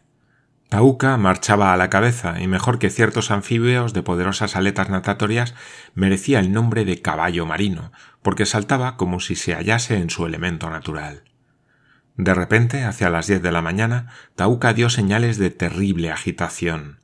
Tauca 0.70 1.18
marchaba 1.18 1.74
a 1.74 1.78
la 1.78 1.90
cabeza, 1.90 2.40
y 2.40 2.48
mejor 2.48 2.78
que 2.78 2.92
ciertos 2.92 3.32
anfibios 3.32 3.94
de 3.94 4.04
poderosas 4.04 4.56
aletas 4.56 4.90
natatorias, 4.90 5.56
merecía 5.96 6.40
el 6.40 6.54
nombre 6.54 6.86
de 6.86 7.02
caballo 7.02 7.48
marino, 7.48 7.92
porque 8.22 8.46
saltaba 8.46 8.98
como 8.98 9.20
si 9.20 9.36
se 9.36 9.56
hallase 9.56 9.98
en 9.98 10.12
su 10.12 10.28
elemento 10.28 10.70
natural. 10.70 11.24
De 12.18 12.36
repente, 12.36 12.84
hacia 12.84 13.10
las 13.10 13.26
diez 13.26 13.42
de 13.42 13.52
la 13.52 13.64
mañana, 13.64 14.14
Tauca 14.36 14.74
dio 14.74 14.92
señales 14.92 15.40
de 15.40 15.50
terrible 15.50 16.12
agitación 16.12 17.01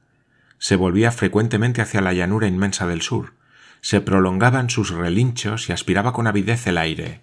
se 0.59 0.75
volvía 0.75 1.11
frecuentemente 1.11 1.81
hacia 1.81 2.01
la 2.01 2.13
llanura 2.13 2.47
inmensa 2.47 2.87
del 2.87 3.01
sur, 3.01 3.33
se 3.81 4.01
prolongaban 4.01 4.69
sus 4.69 4.89
relinchos 4.89 5.69
y 5.69 5.71
aspiraba 5.71 6.13
con 6.13 6.27
avidez 6.27 6.67
el 6.67 6.77
aire. 6.77 7.21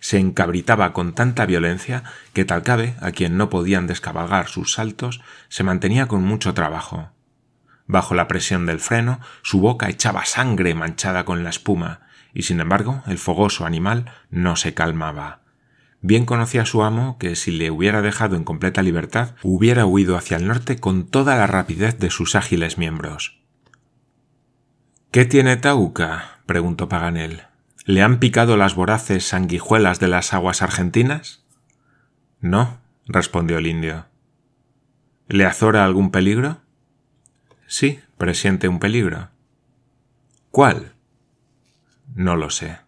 Se 0.00 0.18
encabritaba 0.18 0.92
con 0.92 1.14
tanta 1.14 1.46
violencia 1.46 2.02
que 2.32 2.44
Talcabe, 2.44 2.96
a 3.00 3.12
quien 3.12 3.36
no 3.36 3.50
podían 3.50 3.86
descabalgar 3.86 4.48
sus 4.48 4.72
saltos, 4.72 5.20
se 5.48 5.62
mantenía 5.62 6.08
con 6.08 6.22
mucho 6.22 6.54
trabajo. 6.54 7.10
Bajo 7.86 8.14
la 8.14 8.26
presión 8.26 8.66
del 8.66 8.80
freno, 8.80 9.20
su 9.42 9.60
boca 9.60 9.88
echaba 9.88 10.24
sangre 10.24 10.74
manchada 10.74 11.24
con 11.24 11.44
la 11.44 11.50
espuma, 11.50 12.00
y 12.34 12.42
sin 12.42 12.60
embargo 12.60 13.02
el 13.06 13.18
fogoso 13.18 13.64
animal 13.64 14.10
no 14.30 14.56
se 14.56 14.74
calmaba. 14.74 15.41
Bien 16.02 16.26
conocía 16.26 16.66
su 16.66 16.82
amo 16.82 17.16
que 17.16 17.36
si 17.36 17.52
le 17.52 17.70
hubiera 17.70 18.02
dejado 18.02 18.34
en 18.34 18.42
completa 18.42 18.82
libertad, 18.82 19.36
hubiera 19.44 19.86
huido 19.86 20.16
hacia 20.16 20.36
el 20.36 20.48
norte 20.48 20.78
con 20.78 21.06
toda 21.06 21.36
la 21.36 21.46
rapidez 21.46 21.96
de 21.98 22.10
sus 22.10 22.34
ágiles 22.34 22.76
miembros. 22.76 23.40
¿Qué 25.12 25.24
tiene 25.24 25.56
Tauca? 25.56 26.40
preguntó 26.44 26.88
Paganel. 26.88 27.44
¿Le 27.84 28.02
han 28.02 28.18
picado 28.18 28.56
las 28.56 28.74
voraces 28.74 29.24
sanguijuelas 29.24 30.00
de 30.00 30.08
las 30.08 30.34
aguas 30.34 30.60
argentinas? 30.60 31.44
No, 32.40 32.80
respondió 33.06 33.58
el 33.58 33.68
indio. 33.68 34.06
¿Le 35.28 35.46
azora 35.46 35.84
algún 35.84 36.10
peligro? 36.10 36.62
Sí, 37.68 38.00
presiente 38.18 38.66
un 38.66 38.80
peligro. 38.80 39.30
¿Cuál? 40.50 40.94
No 42.14 42.36
lo 42.36 42.50
sé. 42.50 42.78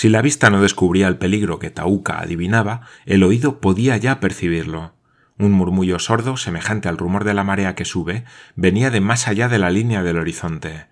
Si 0.00 0.08
la 0.08 0.22
vista 0.22 0.48
no 0.48 0.62
descubría 0.62 1.08
el 1.08 1.18
peligro 1.18 1.58
que 1.58 1.68
Tauca 1.68 2.20
adivinaba, 2.20 2.80
el 3.04 3.22
oído 3.22 3.60
podía 3.60 3.98
ya 3.98 4.18
percibirlo. 4.18 4.94
Un 5.36 5.52
murmullo 5.52 5.98
sordo, 5.98 6.38
semejante 6.38 6.88
al 6.88 6.96
rumor 6.96 7.24
de 7.24 7.34
la 7.34 7.44
marea 7.44 7.74
que 7.74 7.84
sube, 7.84 8.24
venía 8.56 8.90
de 8.90 9.02
más 9.02 9.28
allá 9.28 9.50
de 9.50 9.58
la 9.58 9.68
línea 9.68 10.02
del 10.02 10.16
horizonte. 10.16 10.86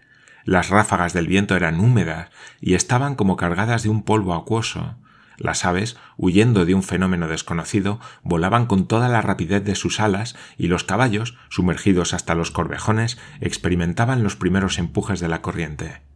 Las 0.45 0.69
ráfagas 0.69 1.15
del 1.15 1.27
viento 1.27 1.57
eran 1.57 1.81
húmedas 1.81 2.29
y 2.61 2.75
estaban 2.75 3.15
como 3.15 3.39
cargadas 3.39 3.83
de 3.83 3.89
un 3.89 4.03
polvo 4.03 4.35
acuoso. 4.35 4.99
Las 5.39 5.65
aves, 5.65 5.97
huyendo 6.19 6.67
de 6.67 6.75
un 6.75 6.83
fenómeno 6.83 7.29
desconocido, 7.29 8.01
volaban 8.23 8.67
con 8.67 8.87
toda 8.89 9.09
la 9.09 9.23
rapidez 9.23 9.65
de 9.65 9.75
sus 9.75 10.01
alas 10.01 10.37
y 10.59 10.67
los 10.67 10.85
caballos, 10.85 11.39
sumergidos 11.49 12.13
hasta 12.13 12.35
los 12.35 12.51
corvejones, 12.51 13.17
experimentaban 13.41 14.23
los 14.23 14.37
primeros 14.37 14.79
empujes 14.79 15.19
de 15.19 15.29
la 15.29 15.41
corriente. 15.41 16.08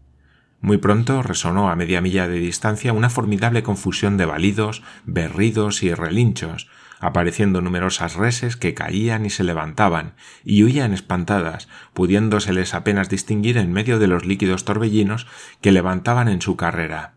Muy 0.62 0.78
pronto 0.78 1.25
resonó 1.25 1.69
a 1.69 1.76
media 1.76 2.00
milla 2.00 2.28
de 2.28 2.38
distancia 2.38 2.92
una 2.92 3.11
formidable 3.11 3.64
confusión 3.64 4.16
de 4.16 4.26
balidos, 4.26 4.85
berridos 5.04 5.83
y 5.83 5.92
relinchos, 5.92 6.71
apareciendo 7.00 7.61
numerosas 7.61 8.14
reses 8.14 8.57
que 8.57 8.73
caían 8.73 9.26
y 9.26 9.31
se 9.31 9.42
levantaban, 9.42 10.14
y 10.45 10.62
huían 10.62 10.92
espantadas, 10.92 11.69
pudiéndoseles 11.95 12.75
apenas 12.75 13.09
distinguir 13.09 13.59
en 13.59 13.73
medio 13.73 13.99
de 13.99 14.07
los 14.07 14.25
líquidos 14.25 14.64
torbellinos 14.64 15.26
que 15.61 15.73
levantaban 15.73 16.28
en 16.28 16.40
su 16.40 16.57
carrera. 16.57 17.14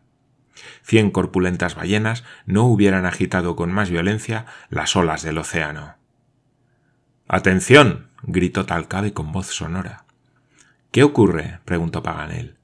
Cien 0.82 1.12
corpulentas 1.12 1.76
ballenas 1.76 2.24
no 2.48 2.64
hubieran 2.66 3.06
agitado 3.06 3.56
con 3.56 3.72
más 3.72 3.92
violencia 3.92 4.48
las 4.72 4.96
olas 4.96 5.22
del 5.22 5.38
océano. 5.38 5.98
Atención. 7.28 8.10
gritó 8.24 8.66
Talcabe 8.66 9.14
con 9.14 9.32
voz 9.32 9.48
sonora. 9.48 10.06
¿Qué 10.90 11.04
ocurre? 11.04 11.60
preguntó 11.64 12.02
Paganel. 12.02 12.55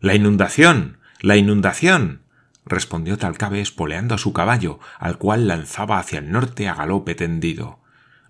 La 0.00 0.14
inundación. 0.14 0.96
la 1.20 1.36
inundación. 1.36 2.22
respondió 2.64 3.18
Talcabe 3.18 3.60
espoleando 3.60 4.14
a 4.14 4.18
su 4.18 4.32
caballo, 4.32 4.80
al 4.98 5.18
cual 5.18 5.46
lanzaba 5.46 5.98
hacia 5.98 6.20
el 6.20 6.32
norte 6.32 6.68
a 6.68 6.74
galope 6.74 7.14
tendido. 7.14 7.80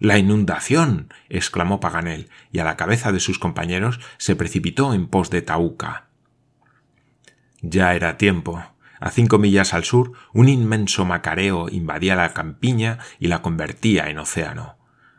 La 0.00 0.18
inundación. 0.18 1.14
exclamó 1.28 1.78
Paganel, 1.78 2.28
y 2.50 2.58
a 2.58 2.64
la 2.64 2.76
cabeza 2.76 3.12
de 3.12 3.20
sus 3.20 3.38
compañeros 3.38 4.00
se 4.18 4.34
precipitó 4.34 4.94
en 4.94 5.06
pos 5.06 5.30
de 5.30 5.42
Tauca. 5.42 6.06
Ya 7.62 7.94
era 7.94 8.16
tiempo. 8.16 8.64
A 8.98 9.12
cinco 9.12 9.38
millas 9.38 9.72
al 9.72 9.84
sur, 9.84 10.14
un 10.32 10.48
inmenso 10.48 11.04
macareo 11.04 11.68
invadía 11.68 12.16
la 12.16 12.34
campiña 12.34 12.98
y 13.20 13.28
la 13.28 13.42
convertía 13.42 14.10
en 14.10 14.18
océano. 14.18 14.76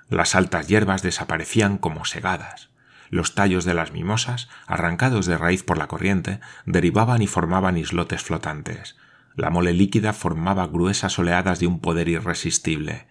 Las 0.09 0.35
altas 0.35 0.67
hierbas 0.67 1.01
desaparecían 1.01 1.77
como 1.77 2.03
segadas. 2.03 2.70
Los 3.11 3.35
tallos 3.35 3.65
de 3.65 3.73
las 3.73 3.91
mimosas, 3.91 4.47
arrancados 4.67 5.25
de 5.25 5.37
raíz 5.37 5.63
por 5.63 5.77
la 5.77 5.87
corriente, 5.87 6.39
derivaban 6.65 7.21
y 7.21 7.27
formaban 7.27 7.77
islotes 7.77 8.23
flotantes. 8.23 8.95
La 9.35 9.49
mole 9.49 9.73
líquida 9.73 10.13
formaba 10.13 10.65
gruesas 10.67 11.19
oleadas 11.19 11.59
de 11.59 11.67
un 11.67 11.81
poder 11.81 12.07
irresistible. 12.07 13.07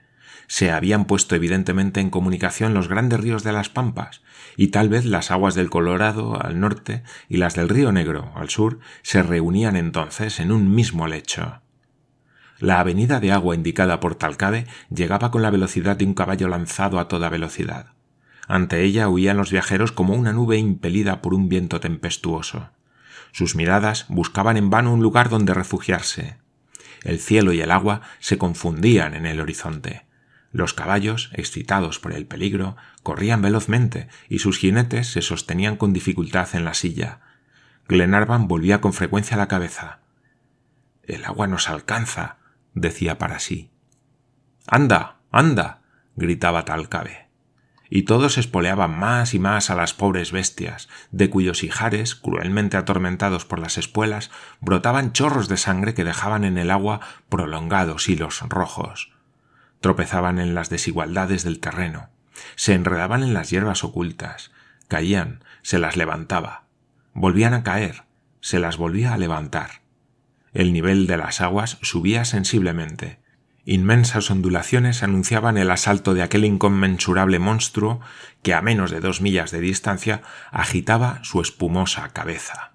Se 0.47 0.73
habían 0.73 1.05
puesto 1.05 1.35
evidentemente 1.35 2.01
en 2.01 2.09
comunicación 2.09 2.73
los 2.73 2.89
grandes 2.89 3.21
ríos 3.21 3.45
de 3.45 3.53
las 3.53 3.69
Pampas, 3.69 4.23
y 4.57 4.69
tal 4.69 4.89
vez 4.89 5.05
las 5.05 5.31
aguas 5.31 5.55
del 5.55 5.69
Colorado 5.69 6.43
al 6.43 6.59
norte 6.59 7.03
y 7.29 7.37
las 7.37 7.55
del 7.55 7.69
río 7.69 7.93
Negro 7.93 8.33
al 8.35 8.49
sur 8.49 8.81
se 9.03 9.23
reunían 9.23 9.77
entonces 9.77 10.41
en 10.41 10.51
un 10.51 10.75
mismo 10.75 11.09
lecho. 11.09 11.61
La 12.59 12.81
avenida 12.81 13.21
de 13.21 13.33
agua 13.33 13.55
indicada 13.55 14.01
por 14.01 14.15
Talcade 14.15 14.67
llegaba 14.89 15.31
con 15.31 15.43
la 15.43 15.51
velocidad 15.51 15.97
de 15.97 16.07
un 16.07 16.15
caballo 16.15 16.49
lanzado 16.49 16.99
a 16.99 17.07
toda 17.07 17.29
velocidad. 17.29 17.93
Ante 18.51 18.83
ella 18.83 19.09
huían 19.09 19.37
los 19.37 19.53
viajeros 19.53 19.93
como 19.93 20.15
una 20.15 20.33
nube 20.33 20.57
impelida 20.57 21.23
por 21.23 21.35
un 21.35 21.49
viento 21.49 21.79
tempestuoso. 21.79 22.71
Sus 23.31 23.55
miradas 23.55 24.07
buscaban 24.09 24.57
en 24.57 24.71
vano 24.71 24.93
un 24.93 25.03
lugar 25.03 25.29
donde 25.29 25.55
refugiarse. 25.55 26.37
El 27.05 27.21
cielo 27.21 27.53
y 27.53 27.61
el 27.61 27.71
agua 27.71 28.01
se 28.19 28.39
confundían 28.39 29.15
en 29.15 29.25
el 29.25 29.41
horizonte. 29.41 30.05
Los 30.51 30.75
caballos, 30.75 31.31
excitados 31.33 32.01
por 32.01 32.13
el 32.13 32.27
peligro, 32.27 32.77
corrían 33.05 33.41
velozmente 33.41 34.09
y 34.29 34.41
sus 34.41 34.59
jinetes 34.59 35.07
se 35.07 35.23
sostenían 35.23 35.77
con 35.77 35.93
dificultad 35.93 36.49
en 36.55 36.65
la 36.65 36.75
silla. 36.75 37.21
Glenarvan 37.87 38.49
volvía 38.49 38.81
con 38.81 38.93
frecuencia 38.93 39.37
la 39.37 39.47
cabeza. 39.47 40.01
El 41.05 41.25
agua 41.25 41.47
nos 41.47 41.69
alcanza, 41.69 42.39
decía 42.75 43.17
para 43.17 43.39
sí. 43.39 43.71
Anda, 44.67 45.21
anda, 45.31 45.83
gritaba 46.17 46.65
Talcabe. 46.65 47.30
Y 47.93 48.05
todos 48.05 48.39
espoleaban 48.39 48.97
más 48.97 49.35
y 49.35 49.41
más 49.41 49.69
a 49.69 49.75
las 49.75 49.95
pobres 49.95 50.31
bestias, 50.31 50.89
de 51.11 51.29
cuyos 51.29 51.65
ijares, 51.65 52.15
cruelmente 52.15 52.77
atormentados 52.77 53.45
por 53.45 53.59
las 53.59 53.77
espuelas, 53.79 54.31
brotaban 54.61 55.13
chorros 55.13 55.49
de 55.49 55.57
sangre 55.57 55.93
que 55.93 56.05
dejaban 56.05 56.45
en 56.45 56.57
el 56.57 56.71
agua 56.71 57.01
prolongados 57.29 58.09
hilos 58.09 58.43
rojos. 58.49 59.13
Tropezaban 59.81 60.39
en 60.39 60.55
las 60.55 60.71
desigualdades 60.71 61.43
del 61.43 61.59
terreno, 61.59 62.11
se 62.55 62.75
enredaban 62.75 63.25
en 63.25 63.35
las 63.35 63.51
hierbas 63.51 63.83
ocultas, 63.83 64.53
caían, 64.87 65.43
se 65.63 65.79
las 65.79 65.97
levantaba, 65.97 66.65
volvían 67.13 67.55
a 67.55 67.65
caer, 67.65 68.05
se 68.41 68.61
las 68.61 68.77
volvía 68.77 69.15
a 69.15 69.19
levantar. 69.19 69.83
El 70.53 70.73
nivel 70.73 71.07
de 71.07 71.17
las 71.17 71.41
aguas 71.41 71.79
subía 71.83 72.25
sensiblemente, 72.25 73.20
Inmensas 73.67 74.31
ondulaciones 74.31 75.03
anunciaban 75.03 75.59
el 75.59 75.71
asalto 75.71 76.15
de 76.15 76.23
aquel 76.23 76.45
inconmensurable 76.45 77.39
monstruo 77.39 78.01
que 78.43 78.55
a 78.55 78.63
menos 78.63 78.91
de 78.91 79.01
dos 79.01 79.21
millas 79.21 79.51
de 79.51 79.61
distancia 79.61 80.23
agitaba 80.51 81.21
su 81.23 81.41
espumosa 81.41 82.09
cabeza. 82.09 82.73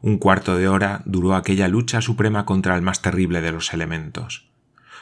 Un 0.00 0.18
cuarto 0.18 0.56
de 0.56 0.68
hora 0.68 1.02
duró 1.04 1.34
aquella 1.34 1.68
lucha 1.68 2.00
suprema 2.00 2.46
contra 2.46 2.76
el 2.76 2.82
más 2.82 3.02
terrible 3.02 3.40
de 3.40 3.52
los 3.52 3.72
elementos. 3.72 4.48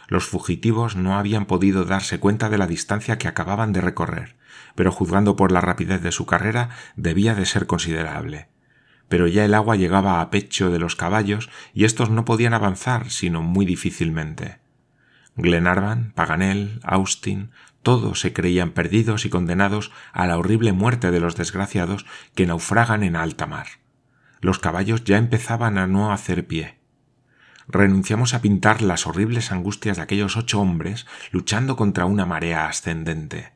Los 0.08 0.24
fugitivos 0.24 0.96
no 0.96 1.16
habían 1.16 1.46
podido 1.46 1.84
darse 1.84 2.18
cuenta 2.18 2.48
de 2.48 2.58
la 2.58 2.66
distancia 2.66 3.16
que 3.16 3.28
acababan 3.28 3.72
de 3.72 3.80
recorrer, 3.80 4.36
pero 4.74 4.92
juzgando 4.92 5.36
por 5.36 5.52
la 5.52 5.60
rapidez 5.60 6.02
de 6.02 6.10
su 6.10 6.26
carrera 6.26 6.70
debía 6.96 7.34
de 7.34 7.46
ser 7.46 7.66
considerable. 7.66 8.48
Pero 9.08 9.26
ya 9.26 9.44
el 9.44 9.54
agua 9.54 9.76
llegaba 9.76 10.20
a 10.20 10.30
pecho 10.30 10.70
de 10.70 10.78
los 10.78 10.96
caballos 10.96 11.50
y 11.74 11.84
éstos 11.84 12.10
no 12.10 12.24
podían 12.24 12.54
avanzar 12.54 13.10
sino 13.10 13.42
muy 13.42 13.66
difícilmente. 13.66 14.58
Glenarvan, 15.42 16.12
Paganel, 16.14 16.80
Austin, 16.82 17.50
todos 17.82 18.20
se 18.20 18.32
creían 18.32 18.72
perdidos 18.72 19.24
y 19.24 19.30
condenados 19.30 19.90
a 20.12 20.26
la 20.26 20.38
horrible 20.38 20.72
muerte 20.72 21.10
de 21.10 21.20
los 21.20 21.36
desgraciados 21.36 22.06
que 22.34 22.46
naufragan 22.46 23.02
en 23.02 23.16
alta 23.16 23.46
mar. 23.46 23.66
Los 24.40 24.58
caballos 24.58 25.04
ya 25.04 25.16
empezaban 25.16 25.78
a 25.78 25.86
no 25.86 26.12
hacer 26.12 26.46
pie. 26.46 26.78
Renunciamos 27.68 28.34
a 28.34 28.42
pintar 28.42 28.82
las 28.82 29.06
horribles 29.06 29.52
angustias 29.52 29.96
de 29.96 30.02
aquellos 30.02 30.36
ocho 30.36 30.60
hombres 30.60 31.06
luchando 31.30 31.76
contra 31.76 32.04
una 32.04 32.26
marea 32.26 32.66
ascendente. 32.66 33.52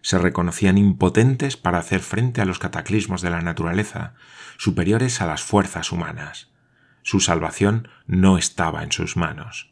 Se 0.00 0.18
reconocían 0.18 0.78
impotentes 0.78 1.56
para 1.56 1.78
hacer 1.78 2.00
frente 2.00 2.40
a 2.40 2.44
los 2.44 2.58
cataclismos 2.58 3.22
de 3.22 3.30
la 3.30 3.42
naturaleza, 3.42 4.14
superiores 4.58 5.20
a 5.20 5.26
las 5.26 5.42
fuerzas 5.42 5.92
humanas. 5.92 6.50
Su 7.02 7.20
salvación 7.20 7.88
no 8.06 8.38
estaba 8.38 8.82
en 8.82 8.90
sus 8.90 9.16
manos. 9.16 9.71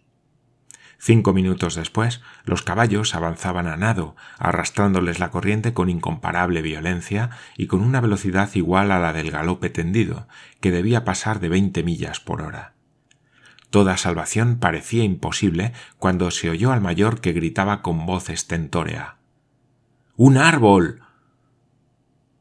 Cinco 1.02 1.32
minutos 1.32 1.76
después, 1.76 2.20
los 2.44 2.60
caballos 2.60 3.14
avanzaban 3.14 3.66
a 3.66 3.78
nado, 3.78 4.16
arrastrándoles 4.38 5.18
la 5.18 5.30
corriente 5.30 5.72
con 5.72 5.88
incomparable 5.88 6.60
violencia 6.60 7.30
y 7.56 7.68
con 7.68 7.80
una 7.80 8.02
velocidad 8.02 8.50
igual 8.52 8.92
a 8.92 8.98
la 8.98 9.14
del 9.14 9.30
galope 9.30 9.70
tendido, 9.70 10.28
que 10.60 10.70
debía 10.70 11.06
pasar 11.06 11.40
de 11.40 11.48
veinte 11.48 11.82
millas 11.82 12.20
por 12.20 12.42
hora. 12.42 12.74
Toda 13.70 13.96
salvación 13.96 14.58
parecía 14.58 15.02
imposible 15.02 15.72
cuando 15.96 16.30
se 16.30 16.50
oyó 16.50 16.70
al 16.70 16.82
mayor 16.82 17.22
que 17.22 17.32
gritaba 17.32 17.80
con 17.80 18.04
voz 18.04 18.28
estentórea. 18.28 19.16
¡Un 20.16 20.36
árbol! 20.36 21.00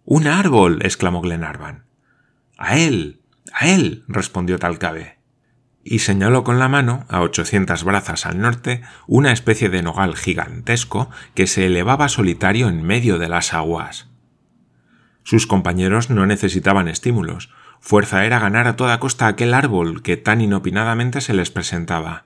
¡Un 0.03 0.27
árbol! 0.27 0.79
exclamó 0.81 1.21
Glenarvan. 1.21 1.85
¡A 2.57 2.77
él! 2.77 3.21
¡A 3.53 3.69
él! 3.69 4.03
respondió 4.09 4.59
Talcabe 4.59 5.18
y 5.89 5.99
señaló 5.99 6.43
con 6.43 6.59
la 6.59 6.67
mano, 6.67 7.05
a 7.09 7.21
ochocientas 7.21 7.83
brazas 7.83 8.27
al 8.27 8.39
norte, 8.39 8.83
una 9.07 9.31
especie 9.31 9.69
de 9.69 9.81
nogal 9.81 10.15
gigantesco 10.15 11.09
que 11.33 11.47
se 11.47 11.65
elevaba 11.65 12.09
solitario 12.09 12.69
en 12.69 12.83
medio 12.83 13.17
de 13.17 13.27
las 13.27 13.55
aguas. 13.55 14.07
Sus 15.23 15.47
compañeros 15.47 16.11
no 16.11 16.27
necesitaban 16.27 16.89
estímulos, 16.89 17.49
fuerza 17.79 18.23
era 18.23 18.37
ganar 18.37 18.67
a 18.67 18.75
toda 18.75 18.99
costa 18.99 19.25
aquel 19.25 19.55
árbol 19.55 20.03
que 20.03 20.15
tan 20.15 20.41
inopinadamente 20.41 21.21
se 21.21 21.33
les 21.33 21.49
presentaba. 21.49 22.25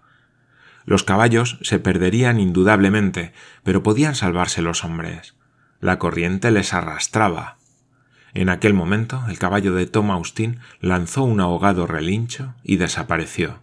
Los 0.83 1.05
caballos 1.05 1.57
se 1.61 1.79
perderían 1.79 2.41
indudablemente, 2.41 3.31
pero 3.63 3.81
podían 3.81 4.15
salvarse 4.15 4.61
los 4.61 4.83
hombres. 4.83 5.35
La 5.79 5.99
corriente 5.99 6.51
les 6.51 6.73
arrastraba. 6.73 7.55
En 8.33 8.49
aquel 8.49 8.73
momento 8.73 9.23
el 9.27 9.37
caballo 9.37 9.73
de 9.73 9.85
Tom 9.85 10.09
Austin 10.11 10.59
lanzó 10.79 11.23
un 11.23 11.39
ahogado 11.39 11.85
relincho 11.85 12.55
y 12.63 12.77
desapareció. 12.77 13.59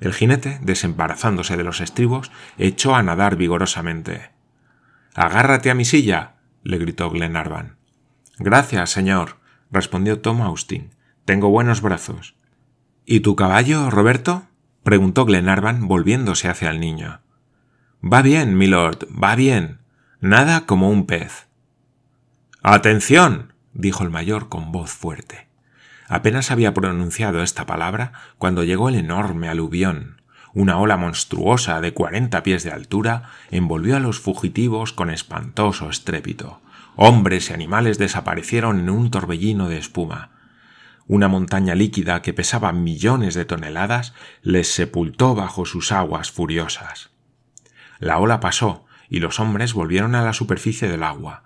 El 0.00 0.12
jinete, 0.12 0.58
desembarazándose 0.62 1.56
de 1.56 1.64
los 1.64 1.80
estribos, 1.80 2.30
echó 2.58 2.94
a 2.94 3.02
nadar 3.02 3.36
vigorosamente. 3.36 4.30
Agárrate 5.14 5.70
a 5.70 5.74
mi 5.74 5.84
silla. 5.84 6.34
le 6.62 6.78
gritó 6.78 7.10
Glenarvan. 7.10 7.76
Gracias, 8.38 8.90
señor, 8.90 9.36
respondió 9.70 10.20
Tom 10.20 10.42
Austin. 10.42 10.90
Tengo 11.24 11.50
buenos 11.50 11.80
brazos. 11.80 12.34
¿Y 13.06 13.20
tu 13.20 13.36
caballo, 13.36 13.90
Roberto? 13.90 14.46
preguntó 14.82 15.24
Glenarvan 15.24 15.88
volviéndose 15.88 16.48
hacia 16.48 16.70
el 16.70 16.80
niño. 16.80 17.20
Va 18.02 18.20
bien, 18.20 18.58
milord, 18.58 19.06
va 19.10 19.34
bien. 19.34 19.78
Nada 20.20 20.66
como 20.66 20.90
un 20.90 21.06
pez. 21.06 21.46
Atención 22.62 23.53
dijo 23.74 24.02
el 24.04 24.10
mayor 24.10 24.48
con 24.48 24.72
voz 24.72 24.90
fuerte. 24.90 25.46
Apenas 26.08 26.50
había 26.50 26.74
pronunciado 26.74 27.42
esta 27.42 27.66
palabra 27.66 28.12
cuando 28.38 28.64
llegó 28.64 28.88
el 28.88 28.94
enorme 28.94 29.48
aluvión. 29.48 30.22
Una 30.52 30.78
ola 30.78 30.96
monstruosa 30.96 31.80
de 31.80 31.92
cuarenta 31.92 32.42
pies 32.42 32.62
de 32.62 32.70
altura 32.70 33.30
envolvió 33.50 33.96
a 33.96 34.00
los 34.00 34.20
fugitivos 34.20 34.92
con 34.92 35.10
espantoso 35.10 35.90
estrépito. 35.90 36.60
Hombres 36.96 37.50
y 37.50 37.54
animales 37.54 37.98
desaparecieron 37.98 38.78
en 38.78 38.90
un 38.90 39.10
torbellino 39.10 39.68
de 39.68 39.78
espuma. 39.78 40.30
Una 41.06 41.28
montaña 41.28 41.74
líquida 41.74 42.22
que 42.22 42.32
pesaba 42.32 42.72
millones 42.72 43.34
de 43.34 43.44
toneladas 43.44 44.14
les 44.42 44.72
sepultó 44.72 45.34
bajo 45.34 45.66
sus 45.66 45.90
aguas 45.90 46.30
furiosas. 46.30 47.10
La 47.98 48.18
ola 48.18 48.40
pasó 48.40 48.86
y 49.08 49.18
los 49.18 49.40
hombres 49.40 49.74
volvieron 49.74 50.14
a 50.14 50.22
la 50.22 50.32
superficie 50.32 50.88
del 50.88 51.02
agua, 51.02 51.42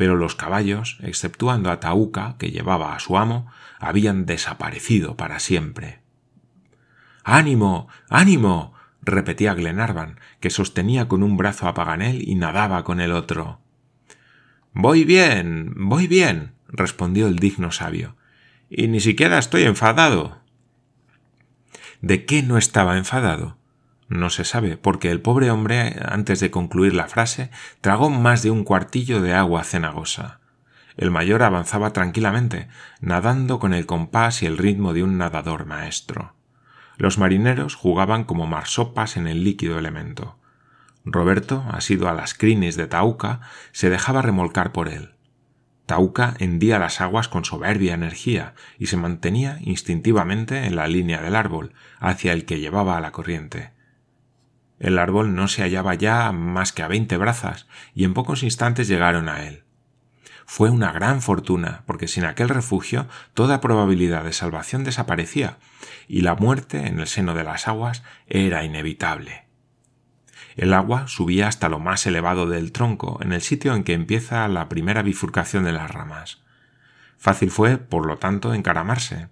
pero 0.00 0.16
los 0.16 0.34
caballos, 0.34 0.96
exceptuando 1.02 1.70
a 1.70 1.78
Tauca, 1.78 2.36
que 2.38 2.50
llevaba 2.50 2.94
a 2.94 3.00
su 3.00 3.18
amo, 3.18 3.52
habían 3.78 4.24
desaparecido 4.24 5.14
para 5.14 5.40
siempre. 5.40 6.00
¡Ánimo! 7.22 7.86
¡Ánimo! 8.08 8.72
repetía 9.02 9.52
Glenarvan, 9.52 10.18
que 10.40 10.48
sostenía 10.48 11.06
con 11.06 11.22
un 11.22 11.36
brazo 11.36 11.68
a 11.68 11.74
Paganel 11.74 12.26
y 12.26 12.34
nadaba 12.34 12.82
con 12.82 12.98
el 12.98 13.12
otro. 13.12 13.60
Voy 14.72 15.04
bien, 15.04 15.74
voy 15.76 16.06
bien, 16.06 16.54
respondió 16.66 17.26
el 17.26 17.36
digno 17.38 17.70
sabio, 17.70 18.16
y 18.70 18.88
ni 18.88 19.00
siquiera 19.00 19.36
estoy 19.36 19.64
enfadado. 19.64 20.40
¿De 22.00 22.24
qué 22.24 22.42
no 22.42 22.56
estaba 22.56 22.96
enfadado? 22.96 23.58
No 24.10 24.28
se 24.28 24.44
sabe, 24.44 24.76
porque 24.76 25.12
el 25.12 25.20
pobre 25.20 25.52
hombre, 25.52 25.94
antes 26.04 26.40
de 26.40 26.50
concluir 26.50 26.94
la 26.94 27.06
frase, 27.06 27.48
tragó 27.80 28.10
más 28.10 28.42
de 28.42 28.50
un 28.50 28.64
cuartillo 28.64 29.22
de 29.22 29.34
agua 29.34 29.62
cenagosa. 29.62 30.40
El 30.96 31.12
mayor 31.12 31.44
avanzaba 31.44 31.92
tranquilamente, 31.92 32.66
nadando 33.00 33.60
con 33.60 33.72
el 33.72 33.86
compás 33.86 34.42
y 34.42 34.46
el 34.46 34.58
ritmo 34.58 34.94
de 34.94 35.04
un 35.04 35.16
nadador 35.16 35.64
maestro. 35.64 36.34
Los 36.96 37.18
marineros 37.18 37.76
jugaban 37.76 38.24
como 38.24 38.48
marsopas 38.48 39.16
en 39.16 39.28
el 39.28 39.44
líquido 39.44 39.78
elemento. 39.78 40.40
Roberto, 41.04 41.64
asido 41.70 42.08
a 42.08 42.12
las 42.12 42.34
crines 42.34 42.74
de 42.74 42.88
Tauca, 42.88 43.40
se 43.70 43.90
dejaba 43.90 44.22
remolcar 44.22 44.72
por 44.72 44.88
él. 44.88 45.14
Tauca 45.86 46.34
hendía 46.40 46.80
las 46.80 47.00
aguas 47.00 47.28
con 47.28 47.44
soberbia 47.44 47.94
energía 47.94 48.54
y 48.76 48.86
se 48.86 48.96
mantenía 48.96 49.58
instintivamente 49.60 50.66
en 50.66 50.74
la 50.74 50.88
línea 50.88 51.22
del 51.22 51.36
árbol, 51.36 51.74
hacia 52.00 52.32
el 52.32 52.44
que 52.44 52.58
llevaba 52.58 52.96
a 52.96 53.00
la 53.00 53.12
corriente. 53.12 53.78
El 54.80 54.98
árbol 54.98 55.34
no 55.34 55.46
se 55.46 55.62
hallaba 55.62 55.94
ya 55.94 56.32
más 56.32 56.72
que 56.72 56.82
a 56.82 56.88
veinte 56.88 57.18
brazas, 57.18 57.68
y 57.94 58.04
en 58.04 58.14
pocos 58.14 58.42
instantes 58.42 58.88
llegaron 58.88 59.28
a 59.28 59.46
él. 59.46 59.62
Fue 60.46 60.70
una 60.70 60.90
gran 60.90 61.22
fortuna, 61.22 61.82
porque 61.86 62.08
sin 62.08 62.24
aquel 62.24 62.48
refugio 62.48 63.06
toda 63.34 63.60
probabilidad 63.60 64.24
de 64.24 64.32
salvación 64.32 64.82
desaparecía, 64.82 65.58
y 66.08 66.22
la 66.22 66.34
muerte 66.34 66.86
en 66.86 66.98
el 66.98 67.06
seno 67.06 67.34
de 67.34 67.44
las 67.44 67.68
aguas 67.68 68.02
era 68.26 68.64
inevitable. 68.64 69.44
El 70.56 70.72
agua 70.72 71.06
subía 71.06 71.46
hasta 71.46 71.68
lo 71.68 71.78
más 71.78 72.04
elevado 72.06 72.48
del 72.48 72.72
tronco, 72.72 73.20
en 73.22 73.32
el 73.32 73.42
sitio 73.42 73.74
en 73.74 73.84
que 73.84 73.92
empieza 73.92 74.48
la 74.48 74.68
primera 74.68 75.02
bifurcación 75.02 75.62
de 75.64 75.72
las 75.72 75.90
ramas. 75.90 76.42
Fácil 77.18 77.50
fue, 77.50 77.76
por 77.76 78.06
lo 78.06 78.16
tanto, 78.16 78.54
encaramarse. 78.54 79.28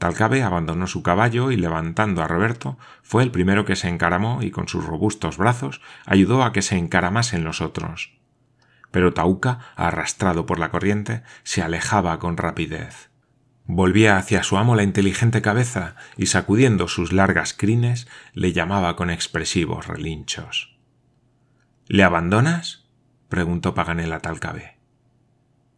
Talcabe 0.00 0.42
abandonó 0.42 0.86
su 0.86 1.02
caballo 1.02 1.50
y 1.50 1.58
levantando 1.58 2.22
a 2.22 2.26
Roberto, 2.26 2.78
fue 3.02 3.22
el 3.22 3.30
primero 3.30 3.66
que 3.66 3.76
se 3.76 3.86
encaramó 3.86 4.42
y 4.42 4.50
con 4.50 4.66
sus 4.66 4.86
robustos 4.86 5.36
brazos 5.36 5.82
ayudó 6.06 6.42
a 6.42 6.54
que 6.54 6.62
se 6.62 6.78
encaramasen 6.78 7.44
los 7.44 7.60
otros. 7.60 8.18
Pero 8.90 9.12
Tauca, 9.12 9.58
arrastrado 9.76 10.46
por 10.46 10.58
la 10.58 10.70
corriente, 10.70 11.22
se 11.42 11.60
alejaba 11.60 12.18
con 12.18 12.38
rapidez. 12.38 13.10
Volvía 13.66 14.16
hacia 14.16 14.42
su 14.42 14.56
amo 14.56 14.74
la 14.74 14.84
inteligente 14.84 15.42
cabeza 15.42 15.96
y 16.16 16.26
sacudiendo 16.26 16.88
sus 16.88 17.12
largas 17.12 17.52
crines 17.52 18.08
le 18.32 18.54
llamaba 18.54 18.96
con 18.96 19.10
expresivos 19.10 19.86
relinchos. 19.86 20.78
¿Le 21.88 22.04
abandonas? 22.04 22.88
preguntó 23.28 23.74
Paganel 23.74 24.14
a 24.14 24.20
Talcabe. 24.20 24.78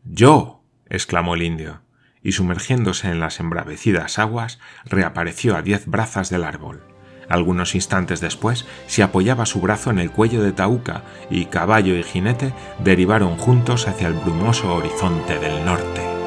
Yo. 0.04 0.62
exclamó 0.88 1.34
el 1.34 1.42
indio 1.42 1.82
y 2.22 2.32
sumergiéndose 2.32 3.08
en 3.08 3.20
las 3.20 3.40
embravecidas 3.40 4.18
aguas, 4.18 4.58
reapareció 4.84 5.56
a 5.56 5.62
diez 5.62 5.86
brazas 5.86 6.30
del 6.30 6.44
árbol. 6.44 6.82
Algunos 7.28 7.74
instantes 7.74 8.20
después 8.20 8.66
se 8.86 9.02
apoyaba 9.02 9.46
su 9.46 9.60
brazo 9.60 9.90
en 9.90 9.98
el 9.98 10.10
cuello 10.10 10.42
de 10.42 10.52
Tauca 10.52 11.02
y 11.30 11.46
caballo 11.46 11.96
y 11.96 12.02
jinete 12.02 12.52
derivaron 12.80 13.36
juntos 13.36 13.88
hacia 13.88 14.08
el 14.08 14.14
brumoso 14.14 14.74
horizonte 14.74 15.38
del 15.38 15.64
norte. 15.64 16.21